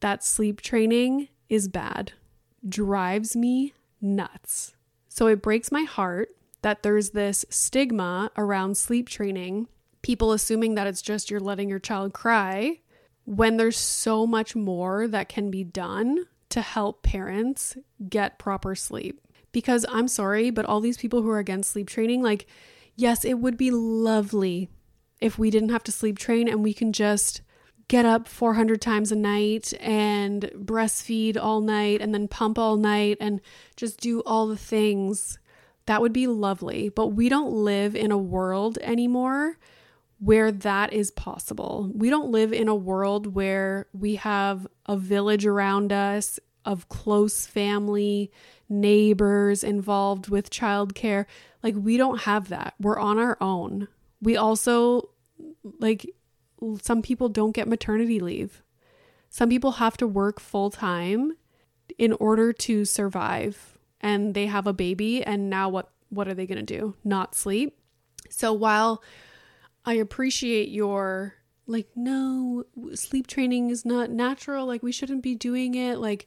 that 0.00 0.24
sleep 0.24 0.62
training 0.62 1.28
is 1.48 1.68
bad. 1.68 2.12
Drives 2.66 3.36
me 3.36 3.74
nuts. 4.00 4.74
So 5.08 5.26
it 5.26 5.42
breaks 5.42 5.70
my 5.70 5.82
heart 5.82 6.30
that 6.62 6.82
there's 6.82 7.10
this 7.10 7.44
stigma 7.50 8.30
around 8.38 8.76
sleep 8.78 9.10
training, 9.10 9.68
people 10.04 10.32
assuming 10.32 10.74
that 10.74 10.86
it's 10.86 11.00
just 11.00 11.30
you're 11.30 11.40
letting 11.40 11.70
your 11.70 11.78
child 11.78 12.12
cry, 12.12 12.78
when 13.24 13.56
there's 13.56 13.78
so 13.78 14.26
much 14.26 14.54
more 14.54 15.08
that 15.08 15.30
can 15.30 15.50
be 15.50 15.64
done 15.64 16.26
to 16.50 16.60
help 16.60 17.02
parents 17.02 17.74
get 18.10 18.38
proper 18.38 18.74
sleep. 18.74 19.18
Because 19.50 19.86
I'm 19.88 20.06
sorry, 20.06 20.50
but 20.50 20.66
all 20.66 20.80
these 20.80 20.98
people 20.98 21.22
who 21.22 21.30
are 21.30 21.38
against 21.38 21.70
sleep 21.70 21.88
training, 21.88 22.22
like, 22.22 22.46
yes, 22.94 23.24
it 23.24 23.38
would 23.38 23.56
be 23.56 23.70
lovely 23.70 24.68
if 25.22 25.38
we 25.38 25.50
didn't 25.50 25.70
have 25.70 25.84
to 25.84 25.92
sleep 25.92 26.18
train 26.18 26.48
and 26.48 26.62
we 26.62 26.74
can 26.74 26.92
just 26.92 27.40
get 27.88 28.04
up 28.04 28.28
400 28.28 28.82
times 28.82 29.10
a 29.10 29.16
night 29.16 29.72
and 29.80 30.50
breastfeed 30.54 31.38
all 31.40 31.62
night 31.62 32.02
and 32.02 32.12
then 32.12 32.28
pump 32.28 32.58
all 32.58 32.76
night 32.76 33.16
and 33.20 33.40
just 33.74 34.00
do 34.00 34.20
all 34.26 34.48
the 34.48 34.56
things. 34.56 35.38
That 35.86 36.02
would 36.02 36.12
be 36.12 36.26
lovely. 36.26 36.90
But 36.90 37.08
we 37.08 37.30
don't 37.30 37.52
live 37.52 37.96
in 37.96 38.10
a 38.10 38.18
world 38.18 38.76
anymore 38.82 39.56
where 40.18 40.50
that 40.52 40.92
is 40.92 41.10
possible. 41.10 41.90
We 41.94 42.10
don't 42.10 42.30
live 42.30 42.52
in 42.52 42.68
a 42.68 42.74
world 42.74 43.34
where 43.34 43.86
we 43.92 44.16
have 44.16 44.66
a 44.86 44.96
village 44.96 45.46
around 45.46 45.92
us 45.92 46.38
of 46.64 46.88
close 46.88 47.46
family, 47.46 48.30
neighbors 48.68 49.62
involved 49.62 50.28
with 50.28 50.50
childcare. 50.50 51.26
Like, 51.62 51.74
we 51.76 51.96
don't 51.96 52.22
have 52.22 52.48
that. 52.48 52.74
We're 52.80 52.98
on 52.98 53.18
our 53.18 53.36
own. 53.40 53.88
We 54.22 54.36
also, 54.36 55.10
like, 55.78 56.08
some 56.80 57.02
people 57.02 57.28
don't 57.28 57.52
get 57.52 57.68
maternity 57.68 58.20
leave. 58.20 58.62
Some 59.28 59.48
people 59.48 59.72
have 59.72 59.96
to 59.98 60.06
work 60.06 60.40
full 60.40 60.70
time 60.70 61.36
in 61.98 62.12
order 62.14 62.52
to 62.52 62.84
survive 62.84 63.76
and 64.00 64.34
they 64.34 64.46
have 64.46 64.66
a 64.66 64.72
baby 64.72 65.24
and 65.24 65.50
now 65.50 65.68
what 65.68 65.90
what 66.10 66.28
are 66.28 66.34
they 66.34 66.46
going 66.46 66.64
to 66.64 66.78
do? 66.78 66.94
Not 67.02 67.34
sleep. 67.34 67.76
So 68.30 68.52
while 68.52 69.02
I 69.84 69.94
appreciate 69.94 70.68
your 70.70 71.34
like 71.66 71.88
no 71.94 72.64
sleep 72.94 73.26
training 73.26 73.70
is 73.70 73.84
not 73.84 74.10
natural 74.10 74.66
like 74.66 74.82
we 74.82 74.92
shouldn't 74.92 75.22
be 75.22 75.34
doing 75.34 75.74
it 75.74 75.96
like 75.96 76.26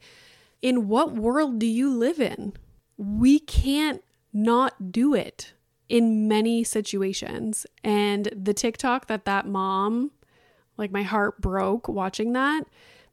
in 0.64 0.88
what 0.88 1.14
world 1.14 1.60
do 1.60 1.68
you 1.68 1.93
live 1.93 2.20
in 2.20 2.53
we 2.97 3.38
can't 3.39 4.03
not 4.34 4.91
do 4.91 5.14
it 5.14 5.53
in 5.89 6.28
many 6.28 6.64
situations. 6.64 7.66
And 7.84 8.30
the 8.36 8.53
TikTok 8.53 9.08
that 9.08 9.26
that 9.26 9.47
mom, 9.47 10.12
like 10.78 10.91
my 10.91 11.03
heart 11.03 11.39
broke 11.39 11.88
watching 11.88 12.34
that, 12.34 12.64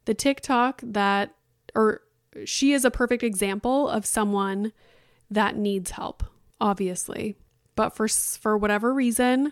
the 0.05 0.13
TikTok 0.13 0.81
that, 0.83 1.33
or 1.73 2.01
she 2.43 2.73
is 2.73 2.83
a 2.83 2.91
perfect 2.91 3.23
example 3.23 3.87
of 3.87 4.05
someone 4.05 4.73
that 5.31 5.55
needs 5.55 5.91
help, 5.91 6.23
obviously. 6.59 7.35
But 7.75 7.89
for 7.89 8.07
for 8.07 8.57
whatever 8.57 8.93
reason, 8.93 9.51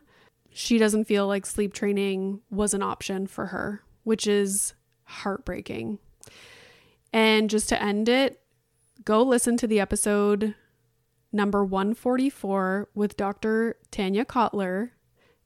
she 0.54 0.78
doesn't 0.78 1.06
feel 1.06 1.28
like 1.28 1.46
sleep 1.46 1.74
training 1.74 2.42
was 2.50 2.74
an 2.74 2.82
option 2.82 3.28
for 3.28 3.48
her, 3.48 3.84
which 4.04 4.28
is 4.28 4.74
heartbreaking. 5.04 6.00
And 7.12 7.50
just 7.50 7.70
to 7.70 7.82
end 7.82 8.10
it, 8.10 8.42
go 9.04 9.22
listen 9.24 9.58
to 9.58 9.68
the 9.68 9.80
episode 9.80 10.56
number 11.32 11.64
144 11.66 12.90
with 12.94 13.18
Dr. 13.18 13.78
Tanya 13.92 14.26
Kotler, 14.26 14.92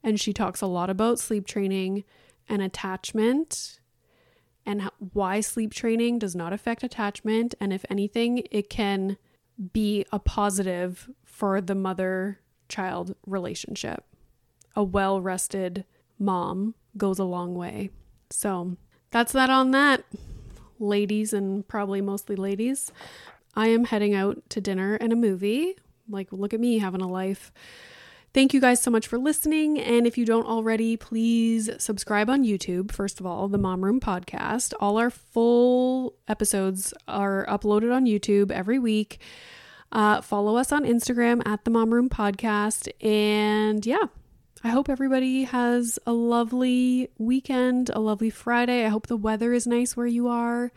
and 0.04 0.20
she 0.20 0.34
talks 0.34 0.62
a 0.62 0.68
lot 0.68 0.90
about 0.90 1.20
sleep 1.20 1.48
training 1.48 2.04
and 2.50 2.62
attachment 2.62 3.80
and 4.66 4.90
why 5.14 5.40
sleep 5.40 5.74
training 5.74 6.20
does 6.20 6.36
not 6.36 6.52
affect 6.52 6.84
attachment. 6.84 7.56
And 7.60 7.72
if 7.72 7.86
anything, 7.90 8.44
it 8.52 8.70
can 8.70 9.18
be 9.72 10.06
a 10.12 10.20
positive 10.20 11.10
for 11.24 11.62
the 11.62 11.76
mother 11.76 12.40
child 12.68 13.16
relationship. 13.26 14.04
A 14.78 14.84
well 14.84 15.20
rested 15.20 15.86
mom 16.20 16.76
goes 16.96 17.20
a 17.20 17.24
long 17.24 17.56
way. 17.56 17.90
So 18.30 18.78
that's 19.12 19.32
that 19.32 19.50
on 19.50 19.72
that, 19.72 20.04
ladies, 20.80 21.34
and 21.34 21.68
probably 21.68 22.00
mostly 22.00 22.36
ladies. 22.36 22.92
I 23.56 23.68
am 23.70 23.86
heading 23.86 24.14
out 24.14 24.48
to 24.52 24.62
dinner 24.62 24.94
and 24.96 25.12
a 25.12 25.16
movie. 25.16 25.76
Like, 26.08 26.32
look 26.32 26.54
at 26.54 26.60
me 26.60 26.78
having 26.78 27.02
a 27.02 27.10
life. 27.10 27.52
Thank 28.34 28.54
you 28.54 28.62
guys 28.62 28.80
so 28.80 28.92
much 28.92 29.08
for 29.08 29.18
listening. 29.18 29.80
And 29.80 30.06
if 30.06 30.16
you 30.16 30.26
don't 30.26 30.46
already, 30.46 30.96
please 30.96 31.72
subscribe 31.80 32.30
on 32.30 32.44
YouTube. 32.44 32.92
First 32.92 33.20
of 33.20 33.26
all, 33.26 33.48
the 33.48 33.58
Mom 33.58 33.84
Room 33.84 34.00
Podcast. 34.00 34.74
All 34.80 34.98
our 34.98 35.10
full 35.10 36.14
episodes 36.28 36.94
are 37.08 37.48
uploaded 37.48 37.92
on 37.92 38.06
YouTube 38.06 38.52
every 38.52 38.78
week. 38.78 39.20
Uh, 39.92 40.22
follow 40.22 40.56
us 40.56 40.72
on 40.72 40.84
Instagram 40.84 41.42
at 41.48 41.66
the 41.66 41.72
Mom 41.72 41.92
Room 41.92 42.10
Podcast. 42.10 42.90
And 43.04 43.84
yeah, 43.86 44.06
I 44.64 44.70
hope 44.70 44.90
everybody 44.90 45.44
has 45.44 46.00
a 46.06 46.14
lovely 46.14 47.10
weekend, 47.18 47.90
a 47.90 48.00
lovely 48.00 48.30
Friday. 48.30 48.86
I 48.86 48.90
hope 48.90 49.08
the 49.08 49.18
weather 49.18 49.54
is 49.54 49.68
nice 49.68 49.96
where 49.96 50.08
you 50.08 50.28
are. 50.28 50.72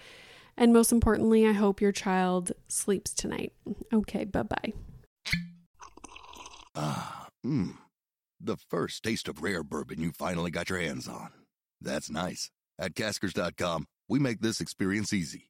And 0.56 0.72
most 0.72 0.92
importantly, 0.92 1.46
I 1.46 1.52
hope 1.52 1.80
your 1.80 1.92
child 1.92 2.52
sleeps 2.68 3.14
tonight. 3.14 3.52
Okay, 3.92 4.24
bye 4.24 4.42
bye. 4.42 4.72
Ah, 6.74 7.28
mmm. 7.44 7.76
The 8.40 8.56
first 8.56 9.02
taste 9.02 9.28
of 9.28 9.42
rare 9.42 9.62
bourbon 9.62 10.00
you 10.00 10.12
finally 10.12 10.50
got 10.50 10.70
your 10.70 10.78
hands 10.78 11.06
on. 11.08 11.30
That's 11.80 12.10
nice. 12.10 12.50
At 12.78 12.94
caskers.com, 12.94 13.86
we 14.08 14.18
make 14.18 14.40
this 14.40 14.60
experience 14.60 15.12
easy. 15.12 15.49